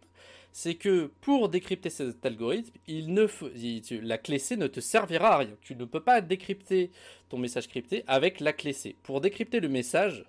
c'est 0.53 0.77
que 0.77 1.11
pour 1.21 1.49
décrypter 1.49 1.91
cet 1.91 2.25
algorithme, 2.25 2.73
il 2.87 3.13
ne 3.13 3.27
la 4.03 4.17
clé 4.17 4.39
C 4.39 4.57
ne 4.57 4.69
te 4.69 4.79
servira 4.79 5.35
à 5.35 5.39
rien. 5.39 5.57
Tu 5.63 5.75
ne 5.75 5.87
peux 5.87 6.01
pas 6.01 6.21
décrypter 6.21 6.93
ton 7.29 7.39
message 7.39 7.67
crypté 7.67 8.05
avec 8.07 8.39
la 8.39 8.53
clé 8.53 8.73
C. 8.73 8.95
Pour 9.03 9.21
décrypter 9.21 9.59
le 9.59 9.69
message, 9.69 10.25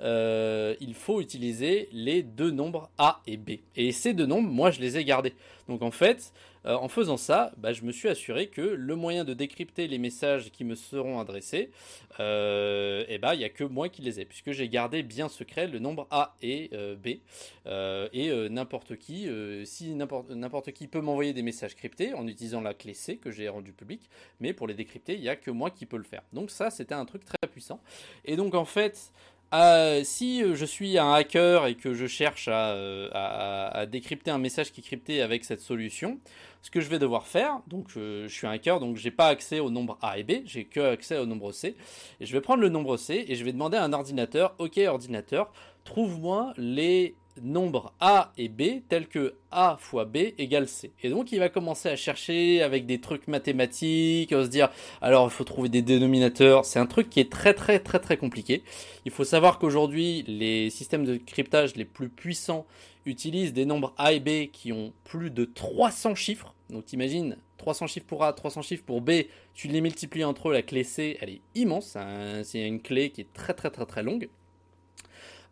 euh, 0.00 0.74
il 0.80 0.94
faut 0.94 1.20
utiliser 1.20 1.88
les 1.92 2.22
deux 2.22 2.50
nombres 2.50 2.90
A 2.98 3.20
et 3.26 3.36
B. 3.36 3.52
Et 3.76 3.92
ces 3.92 4.14
deux 4.14 4.26
nombres, 4.26 4.50
moi, 4.50 4.70
je 4.70 4.80
les 4.80 4.98
ai 4.98 5.04
gardés. 5.04 5.34
Donc 5.68 5.82
en 5.82 5.90
fait, 5.90 6.32
euh, 6.66 6.74
en 6.74 6.88
faisant 6.88 7.16
ça, 7.16 7.52
bah, 7.56 7.72
je 7.72 7.82
me 7.84 7.92
suis 7.92 8.08
assuré 8.08 8.48
que 8.48 8.60
le 8.60 8.96
moyen 8.96 9.24
de 9.24 9.34
décrypter 9.34 9.86
les 9.86 9.98
messages 9.98 10.50
qui 10.50 10.64
me 10.64 10.74
seront 10.74 11.20
adressés, 11.20 11.70
euh, 12.18 13.04
eh 13.08 13.18
ben, 13.18 13.34
il 13.34 13.38
n'y 13.38 13.44
a 13.44 13.50
que 13.50 13.64
moi 13.64 13.88
qui 13.88 14.02
les 14.02 14.20
ai, 14.20 14.24
puisque 14.24 14.52
j'ai 14.52 14.68
gardé 14.68 15.02
bien 15.02 15.28
secret 15.28 15.68
le 15.68 15.78
nombre 15.78 16.06
A 16.10 16.34
et 16.42 16.70
B. 17.02 17.20
et 17.66 18.48
n'importe 18.50 18.96
qui, 18.96 19.28
si 19.64 19.94
n'importe 19.94 20.72
qui 20.72 20.86
peut 20.86 21.00
m'envoyer 21.00 21.32
des 21.32 21.42
messages 21.42 21.74
cryptés 21.74 22.14
en 22.14 22.26
utilisant 22.26 22.60
la 22.60 22.74
clé 22.74 22.94
C 22.94 23.16
que 23.16 23.30
j'ai 23.30 23.48
rendue 23.48 23.72
publique, 23.72 24.10
mais 24.40 24.52
pour 24.52 24.66
les 24.66 24.74
décrypter, 24.74 25.14
il 25.14 25.20
n'y 25.20 25.28
a 25.28 25.36
que 25.36 25.50
moi 25.50 25.70
qui 25.70 25.86
peux 25.86 25.98
le 25.98 26.04
faire. 26.04 26.22
Donc 26.32 26.50
ça, 26.50 26.70
c'était 26.70 26.94
un 26.94 27.04
truc 27.04 27.24
très 27.24 27.48
puissant. 27.50 27.80
Et 28.24 28.36
donc 28.36 28.54
en 28.54 28.64
fait, 28.64 29.12
euh, 29.52 30.02
si 30.04 30.44
euh, 30.44 30.54
je 30.54 30.64
suis 30.64 30.96
un 30.96 31.12
hacker 31.12 31.66
et 31.66 31.74
que 31.74 31.92
je 31.92 32.06
cherche 32.06 32.46
euh, 32.48 33.08
à, 33.12 33.84
décrypter 33.86 34.30
un 34.30 34.38
message 34.38 34.70
qui 34.70 34.80
est 34.80 34.84
crypté 34.84 35.22
avec 35.22 35.44
cette 35.44 35.60
solution, 35.60 36.20
ce 36.62 36.70
que 36.70 36.80
je 36.80 36.88
vais 36.88 37.00
devoir 37.00 37.26
faire, 37.26 37.60
donc 37.66 37.88
je, 37.88 38.28
suis 38.28 38.46
un 38.46 38.50
hacker, 38.50 38.78
donc 38.78 38.96
j'ai 38.96 39.10
pas 39.10 39.26
accès 39.26 39.58
au 39.58 39.70
nombre 39.70 39.98
A 40.02 40.18
et 40.18 40.22
B, 40.22 40.42
j'ai 40.44 40.64
que 40.64 40.80
accès 40.80 41.18
au 41.18 41.26
nombre 41.26 41.50
C, 41.50 41.74
et 42.20 42.26
je 42.26 42.32
vais 42.32 42.40
prendre 42.40 42.60
le 42.60 42.68
nombre 42.68 42.96
C 42.96 43.24
et 43.26 43.34
je 43.34 43.44
vais 43.44 43.52
demander 43.52 43.76
à 43.76 43.82
un 43.82 43.92
ordinateur, 43.92 44.54
ok 44.58 44.78
ordinateur, 44.86 45.52
trouve-moi 45.84 46.52
les 46.56 47.16
nombres 47.42 47.92
A 48.00 48.32
et 48.38 48.48
B 48.48 48.82
tels 48.88 49.08
que 49.08 49.34
A 49.50 49.76
fois 49.80 50.04
B 50.04 50.16
égale 50.38 50.68
C. 50.68 50.92
Et 51.02 51.10
donc 51.10 51.32
il 51.32 51.38
va 51.38 51.48
commencer 51.48 51.88
à 51.88 51.96
chercher 51.96 52.62
avec 52.62 52.86
des 52.86 53.00
trucs 53.00 53.28
mathématiques, 53.28 54.32
à 54.32 54.44
se 54.44 54.48
dire 54.48 54.70
alors 55.00 55.26
il 55.26 55.30
faut 55.30 55.44
trouver 55.44 55.68
des 55.68 55.82
dénominateurs, 55.82 56.64
c'est 56.64 56.78
un 56.78 56.86
truc 56.86 57.10
qui 57.10 57.20
est 57.20 57.30
très 57.30 57.54
très 57.54 57.78
très 57.78 57.98
très 57.98 58.16
compliqué. 58.16 58.62
Il 59.04 59.12
faut 59.12 59.24
savoir 59.24 59.58
qu'aujourd'hui 59.58 60.24
les 60.26 60.70
systèmes 60.70 61.04
de 61.04 61.16
cryptage 61.16 61.76
les 61.76 61.84
plus 61.84 62.08
puissants 62.08 62.66
utilisent 63.06 63.52
des 63.52 63.64
nombres 63.64 63.94
A 63.96 64.12
et 64.12 64.20
B 64.20 64.50
qui 64.52 64.72
ont 64.72 64.92
plus 65.04 65.30
de 65.30 65.44
300 65.44 66.14
chiffres. 66.14 66.54
Donc 66.68 66.84
t'imagines 66.84 67.36
300 67.58 67.86
chiffres 67.88 68.06
pour 68.06 68.24
A, 68.24 68.32
300 68.32 68.62
chiffres 68.62 68.84
pour 68.84 69.00
B, 69.00 69.10
tu 69.54 69.68
les 69.68 69.80
multiplies 69.80 70.24
entre 70.24 70.48
eux, 70.48 70.52
la 70.52 70.62
clé 70.62 70.82
C, 70.82 71.18
elle 71.20 71.30
est 71.30 71.40
immense, 71.54 71.96
c'est 72.44 72.66
une 72.66 72.80
clé 72.80 73.10
qui 73.10 73.20
est 73.20 73.32
très 73.34 73.52
très 73.52 73.70
très 73.70 73.86
très 73.86 74.02
longue. 74.02 74.28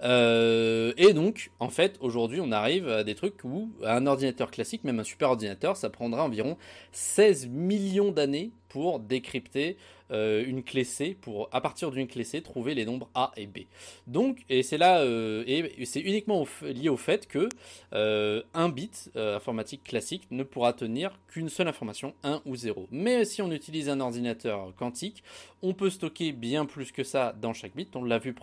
Euh, 0.03 0.93
et 0.97 1.13
donc, 1.13 1.51
en 1.59 1.69
fait, 1.69 1.97
aujourd'hui, 2.01 2.41
on 2.41 2.53
arrive 2.53 2.89
à 2.89 3.05
des 3.05 3.15
trucs 3.15 3.43
où 3.45 3.71
un 3.85 4.07
ordinateur 4.07 4.51
classique, 4.51 4.85
même 4.85 5.01
un 5.01 5.05
super 5.05 5.31
ordinateur, 5.31 5.77
ça 5.77 5.91
prendra 5.91 6.25
environ 6.25 6.57
16 6.93 7.49
millions 7.49 8.13
d'années 8.13 8.51
pour 8.69 9.01
décrypter 9.01 9.77
euh, 10.11 10.43
une 10.47 10.63
clé 10.63 10.85
C 10.85 11.17
pour, 11.21 11.49
à 11.53 11.61
partir 11.61 11.91
d'une 11.91 12.07
clé 12.07 12.25
C, 12.25 12.41
trouver 12.41 12.75
les 12.75 12.87
nombres 12.87 13.11
A 13.15 13.33
et 13.37 13.47
B. 13.47 13.59
Donc, 14.07 14.39
et 14.49 14.63
c'est 14.63 14.79
là, 14.79 15.01
euh, 15.01 15.45
et 15.47 15.85
c'est 15.85 16.01
uniquement 16.01 16.47
lié 16.63 16.89
au 16.89 16.97
fait 16.97 17.27
que 17.27 17.49
euh, 17.93 18.43
un 18.55 18.71
bit 18.71 19.11
informatique 19.15 19.85
classique 19.85 20.27
ne 20.31 20.43
pourra 20.43 20.73
tenir 20.73 21.19
qu'une 21.29 21.49
seule 21.49 21.69
information, 21.69 22.15
1 22.23 22.43
ou 22.47 22.57
0. 22.57 22.89
Mais 22.91 23.25
si 23.25 23.43
on 23.43 23.51
utilise 23.51 23.89
un 23.89 24.01
ordinateur 24.01 24.73
quantique, 24.77 25.23
on 25.61 25.75
peut 25.75 25.91
stocker 25.91 26.33
bien 26.33 26.65
plus 26.65 26.93
que 26.93 27.03
ça 27.03 27.35
dans 27.41 27.53
chaque 27.53 27.75
bit, 27.75 27.95
on 27.97 28.05
l'a 28.05 28.19
vu 28.19 28.35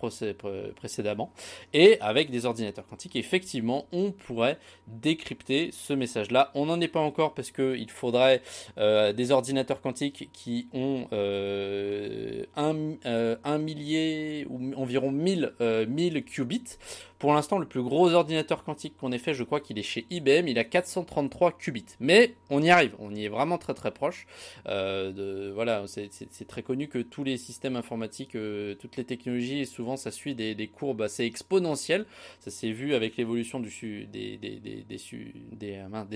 précédemment. 0.76 1.32
Et 1.72 1.98
avec 2.00 2.30
des 2.30 2.46
ordinateurs 2.46 2.86
quantiques, 2.86 3.16
effectivement, 3.16 3.86
on 3.90 4.12
pourrait 4.12 4.58
décrypter 4.86 5.70
ce 5.72 5.94
message-là. 5.94 6.50
On 6.54 6.66
n'en 6.66 6.80
est 6.80 6.88
pas 6.88 7.00
encore 7.00 7.34
parce 7.34 7.50
qu'il 7.50 7.90
faudrait 7.90 8.42
des 8.76 9.30
ordinateurs 9.30 9.80
quantiques 9.80 10.15
qui 10.24 10.68
ont 10.72 11.06
euh, 11.12 12.44
un, 12.56 12.74
euh, 13.06 13.36
un, 13.44 13.58
millier 13.58 14.46
ou 14.48 14.72
environ 14.74 15.10
1000, 15.10 15.52
1000 15.60 16.16
euh, 16.16 16.20
qubits 16.22 16.78
pour 17.18 17.32
l'instant, 17.32 17.58
le 17.58 17.66
plus 17.66 17.82
gros 17.82 18.12
ordinateur 18.12 18.62
quantique 18.62 18.96
qu'on 18.98 19.10
ait 19.10 19.18
fait, 19.18 19.32
je 19.32 19.42
crois 19.42 19.60
qu'il 19.60 19.78
est 19.78 19.82
chez 19.82 20.06
IBM, 20.10 20.48
il 20.48 20.58
a 20.58 20.64
433 20.64 21.52
qubits. 21.52 21.86
Mais 21.98 22.34
on 22.50 22.62
y 22.62 22.68
arrive, 22.68 22.94
on 22.98 23.14
y 23.14 23.24
est 23.24 23.28
vraiment 23.28 23.56
très 23.56 23.72
très 23.72 23.90
proche. 23.90 24.26
Euh, 24.66 25.50
voilà, 25.54 25.84
c'est 25.86 26.46
très 26.46 26.62
connu 26.62 26.88
que 26.88 26.98
tous 26.98 27.24
les 27.24 27.38
systèmes 27.38 27.76
informatiques, 27.76 28.34
euh, 28.36 28.74
toutes 28.74 28.96
les 28.96 29.04
technologies, 29.04 29.64
souvent 29.64 29.96
ça 29.96 30.10
suit 30.10 30.34
des, 30.34 30.66
courbes 30.66 31.02
assez 31.02 31.24
exponentielles. 31.24 32.04
Ça 32.40 32.50
s'est 32.50 32.72
vu 32.72 32.94
avec 32.94 33.16
l'évolution 33.16 33.60
des, 33.60 34.06
des, 34.06 34.98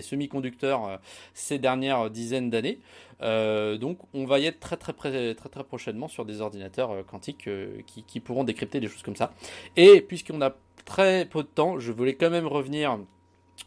semi-conducteurs 0.02 1.00
ces 1.32 1.58
dernières 1.58 2.10
dizaines 2.10 2.50
d'années. 2.50 2.78
donc 3.20 3.98
on 4.12 4.26
va 4.26 4.38
y 4.38 4.46
être 4.46 4.60
très 4.60 4.76
très, 4.76 4.92
très 4.92 5.34
très 5.34 5.48
très 5.48 5.64
prochainement 5.64 6.08
sur 6.08 6.24
des 6.24 6.40
ordinateurs 6.40 7.06
quantiques 7.06 7.48
qui, 7.86 8.02
qui 8.02 8.20
pourront 8.20 8.44
décrypter 8.44 8.80
des 8.80 8.88
choses 8.88 9.02
comme 9.02 9.16
ça. 9.16 9.32
Et 9.76 10.00
puisqu'on 10.02 10.42
a 10.42 10.54
très 10.84 11.24
peu 11.24 11.42
de 11.42 11.48
temps, 11.48 11.78
je 11.78 11.92
voulais 11.92 12.14
quand 12.14 12.30
même 12.30 12.46
revenir 12.46 12.98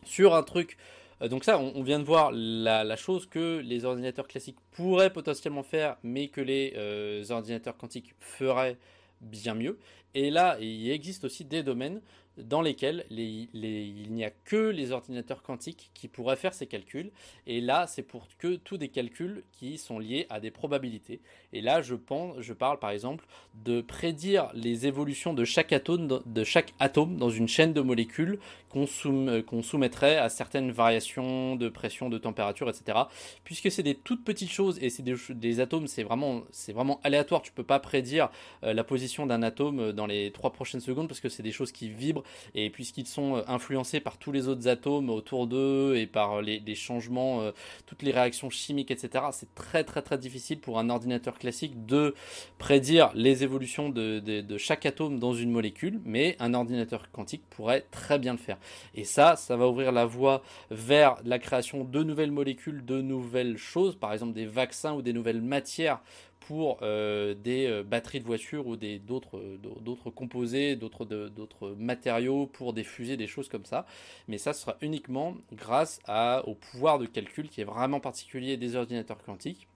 sur 0.03 0.35
un 0.35 0.43
truc. 0.43 0.77
Euh, 1.21 1.27
donc 1.27 1.43
ça, 1.43 1.59
on, 1.59 1.83
vient 1.83 1.99
de 1.99 2.03
voir 2.03 2.31
la, 2.33 2.95
chose 2.95 3.25
que 3.25 3.59
les 3.59 3.85
ordinateurs 3.85 4.27
classiques 4.27 4.57
pourraient 4.71 5.13
potentiellement 5.13 5.63
faire, 5.63 5.97
mais 6.03 6.27
que 6.27 6.41
les 6.41 6.73
euh, 6.75 7.23
ordinateurs 7.29 7.77
quantiques 7.77 8.13
feraient 8.19 8.77
bien 9.21 9.55
mieux. 9.55 9.79
Et 10.15 10.29
là, 10.29 10.57
il 10.59 10.91
existe 10.91 11.23
aussi 11.23 11.43
des 11.45 11.63
domaines 11.63 12.01
dans 12.37 12.61
lesquels 12.61 13.05
il 13.09 14.07
n'y 14.11 14.23
a 14.23 14.31
que 14.31 14.69
les 14.69 14.91
ordinateurs 14.91 15.43
quantiques 15.43 15.91
qui 15.93 16.07
pourraient 16.07 16.35
faire 16.35 16.53
ces 16.53 16.67
calculs. 16.67 17.11
Et 17.47 17.61
là, 17.61 17.85
c'est 17.87 18.03
pour 18.03 18.27
que 18.37 18.55
tous 18.55 18.77
des 18.77 18.89
calculs 18.89 19.43
qui 19.51 19.77
sont 19.77 19.99
liés 19.99 20.25
à 20.29 20.39
des 20.39 20.51
probabilités. 20.51 21.21
Et 21.51 21.61
là, 21.61 21.81
je, 21.81 21.95
pense, 21.95 22.39
je 22.39 22.53
parle 22.53 22.79
par 22.79 22.89
exemple 22.89 23.25
de 23.63 23.81
prédire 23.81 24.49
les 24.53 24.87
évolutions 24.87 25.33
de 25.33 25.45
chaque 25.45 25.73
atome, 25.73 26.21
de 26.25 26.43
chaque 26.43 26.73
atome 26.79 27.17
dans 27.17 27.29
une 27.29 27.47
chaîne 27.47 27.73
de 27.73 27.81
molécules 27.81 28.39
qu'on 28.69 29.61
soumettrait 29.61 30.17
à 30.17 30.29
certaines 30.29 30.71
variations 30.71 31.55
de 31.55 31.69
pression, 31.69 32.09
de 32.09 32.17
température, 32.17 32.69
etc. 32.69 32.97
Puisque 33.43 33.69
c'est 33.69 33.83
des 33.83 33.93
toutes 33.93 34.23
petites 34.23 34.51
choses 34.51 34.79
et 34.81 34.89
c'est 34.89 35.03
des, 35.03 35.59
atomes, 35.59 35.85
c'est 35.85 36.01
vraiment, 36.01 36.41
vraiment 36.69 36.99
aléatoire. 37.03 37.43
Tu 37.43 37.51
peux 37.51 37.63
pas 37.63 37.79
prédire 37.79 38.29
euh, 38.63 38.73
la 38.73 38.83
position 38.83 39.27
d'un 39.27 39.43
atome 39.43 39.91
dans 39.91 40.07
les 40.07 40.31
trois 40.31 40.51
prochaines 40.51 40.81
secondes 40.81 41.07
parce 41.07 41.19
que 41.19 41.29
c'est 41.29 41.43
des 41.43 41.51
choses 41.51 41.71
qui 41.71 41.89
vibrent 41.89 42.22
et 42.55 42.69
puisqu'ils 42.69 43.07
sont 43.07 43.37
euh, 43.37 43.41
influencés 43.47 43.99
par 43.99 44.17
tous 44.17 44.31
les 44.31 44.47
autres 44.47 44.67
atomes 44.67 45.09
autour 45.09 45.47
d'eux 45.47 45.95
et 45.95 46.07
par 46.07 46.41
les, 46.41 46.75
changements, 46.75 47.41
euh, 47.41 47.51
toutes 47.85 48.01
les 48.01 48.11
réactions 48.11 48.49
chimiques, 48.49 48.91
etc., 48.91 49.25
c'est 49.31 49.53
très 49.55 49.83
très 49.83 50.01
très 50.01 50.17
difficile 50.17 50.59
pour 50.59 50.79
un 50.79 50.89
ordinateur 50.89 51.37
classique 51.37 51.85
de 51.85 52.15
prédire 52.57 53.11
les 53.15 53.43
évolutions 53.43 53.89
de, 53.89 54.57
chaque 54.57 54.85
atome 54.85 55.19
dans 55.19 55.33
une 55.33 55.51
molécule, 55.51 55.99
mais 56.05 56.35
un 56.39 56.53
ordinateur 56.53 57.11
quantique 57.11 57.43
pourrait 57.49 57.85
très 57.91 58.19
bien 58.19 58.33
le 58.33 58.37
faire. 58.37 58.57
Et 58.95 59.03
ça, 59.03 59.35
ça 59.35 59.57
va 59.57 59.67
ouvrir 59.67 59.91
la 59.91 60.05
voie 60.05 60.43
vers 60.71 61.17
la 61.25 61.39
création 61.39 61.83
de 61.83 62.03
nouvelles 62.03 62.31
molécules, 62.31 62.85
de 62.85 63.01
nouvelles 63.01 63.57
choses, 63.57 63.95
par 63.95 64.13
exemple 64.13 64.33
des 64.33 64.45
vaccins 64.45 64.93
ou 64.93 65.01
des 65.01 65.13
nouvelles 65.13 65.41
matières 65.41 65.99
pour 66.47 66.79
euh, 66.81 67.33
des 67.33 67.67
euh, 67.67 67.83
batteries 67.83 68.19
de 68.19 68.25
voitures 68.25 68.67
ou 68.67 68.75
des 68.75 68.99
d'autres 68.99 69.37
euh, 69.37 69.57
d'autres 69.81 70.09
composés, 70.09 70.75
d'autres 70.75 71.05
d'autres 71.05 71.69
matériaux 71.77 72.47
pour 72.47 72.73
des 72.73 72.83
fusées, 72.83 73.17
des 73.17 73.27
choses 73.27 73.49
comme 73.49 73.65
ça. 73.65 73.85
Mais 74.27 74.37
ça 74.37 74.53
sera 74.53 74.77
uniquement 74.81 75.35
grâce 75.53 75.99
au 76.45 76.55
pouvoir 76.55 76.99
de 76.99 77.05
calcul 77.05 77.49
qui 77.49 77.61
est 77.61 77.65
vraiment 77.65 77.99
particulier 77.99 78.57
des 78.57 78.75
ordinateurs 78.75 79.23
quantiques 79.23 79.67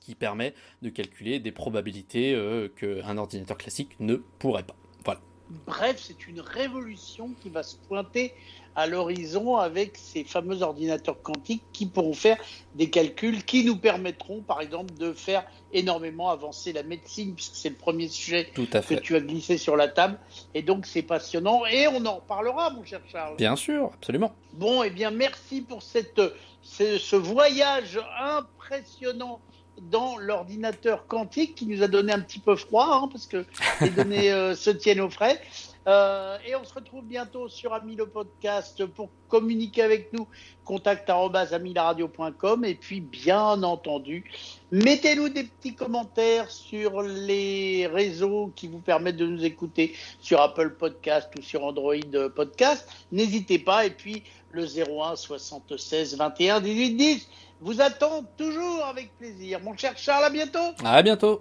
qui 0.00 0.14
permet 0.14 0.54
de 0.82 0.88
calculer 0.88 1.40
des 1.40 1.50
probabilités 1.50 2.36
qu'un 2.76 3.18
ordinateur 3.18 3.58
classique 3.58 3.98
ne 3.98 4.16
pourrait 4.38 4.62
pas. 4.62 4.76
Voilà. 5.04 5.20
Bref, 5.66 5.96
c'est 5.98 6.28
une 6.28 6.40
révolution 6.40 7.34
qui 7.42 7.50
va 7.50 7.64
se 7.64 7.76
pointer 7.76 8.32
à 8.76 8.86
l'horizon 8.86 9.56
avec 9.56 9.96
ces 9.96 10.22
fameux 10.22 10.62
ordinateurs 10.62 11.20
quantiques 11.22 11.64
qui 11.72 11.86
pourront 11.86 12.12
faire 12.12 12.36
des 12.74 12.90
calculs 12.90 13.42
qui 13.44 13.64
nous 13.64 13.76
permettront, 13.76 14.42
par 14.42 14.60
exemple, 14.60 14.92
de 14.94 15.14
faire 15.14 15.44
énormément 15.72 16.28
avancer 16.28 16.74
la 16.74 16.82
médecine, 16.82 17.34
puisque 17.34 17.56
c'est 17.56 17.70
le 17.70 17.76
premier 17.76 18.08
sujet 18.08 18.50
que 18.54 18.94
tu 19.00 19.16
as 19.16 19.20
glissé 19.20 19.56
sur 19.56 19.76
la 19.76 19.88
table. 19.88 20.18
Et 20.54 20.62
donc, 20.62 20.84
c'est 20.86 21.02
passionnant. 21.02 21.64
Et 21.66 21.88
on 21.88 22.04
en 22.04 22.16
reparlera, 22.16 22.70
mon 22.70 22.84
cher 22.84 23.00
Charles. 23.10 23.36
Bien 23.36 23.56
sûr, 23.56 23.90
absolument. 23.94 24.34
Bon, 24.52 24.82
et 24.82 24.88
eh 24.88 24.90
bien, 24.90 25.10
merci 25.10 25.62
pour 25.62 25.82
cette, 25.82 26.20
ce, 26.62 27.16
voyage 27.16 27.98
impressionnant 28.20 29.40
dans 29.90 30.18
l'ordinateur 30.18 31.06
quantique 31.06 31.54
qui 31.54 31.66
nous 31.66 31.82
a 31.82 31.88
donné 31.88 32.12
un 32.12 32.20
petit 32.20 32.38
peu 32.38 32.56
froid, 32.56 33.02
hein, 33.02 33.08
parce 33.10 33.26
que 33.26 33.44
les 33.80 33.90
données 33.90 34.32
euh, 34.32 34.54
se 34.54 34.70
tiennent 34.70 35.00
au 35.00 35.10
frais. 35.10 35.40
Euh, 35.86 36.36
et 36.46 36.56
on 36.56 36.64
se 36.64 36.74
retrouve 36.74 37.04
bientôt 37.04 37.48
sur 37.48 37.72
Amilo 37.72 38.06
Podcast 38.06 38.84
pour 38.86 39.08
communiquer 39.28 39.82
avec 39.82 40.12
nous. 40.12 40.26
Contact 40.64 41.08
amilaradio.com 41.08 42.64
et 42.64 42.74
puis 42.74 43.00
bien 43.00 43.62
entendu, 43.62 44.24
mettez-nous 44.72 45.28
des 45.28 45.44
petits 45.44 45.76
commentaires 45.76 46.50
sur 46.50 47.02
les 47.02 47.86
réseaux 47.86 48.52
qui 48.56 48.66
vous 48.66 48.80
permettent 48.80 49.16
de 49.16 49.26
nous 49.26 49.44
écouter 49.44 49.94
sur 50.20 50.40
Apple 50.40 50.70
Podcast 50.70 51.30
ou 51.38 51.42
sur 51.42 51.64
Android 51.64 51.94
Podcast. 52.34 52.88
N'hésitez 53.12 53.60
pas 53.60 53.86
et 53.86 53.90
puis 53.90 54.24
le 54.50 54.64
01 54.64 55.14
76 55.14 56.16
21 56.16 56.60
18 56.60 56.96
10 56.96 57.28
vous 57.60 57.80
attend 57.80 58.24
toujours 58.36 58.84
avec 58.84 59.16
plaisir. 59.18 59.60
Mon 59.62 59.76
cher 59.76 59.96
Charles, 59.96 60.24
à 60.24 60.30
bientôt. 60.30 60.74
À 60.84 61.02
bientôt. 61.02 61.34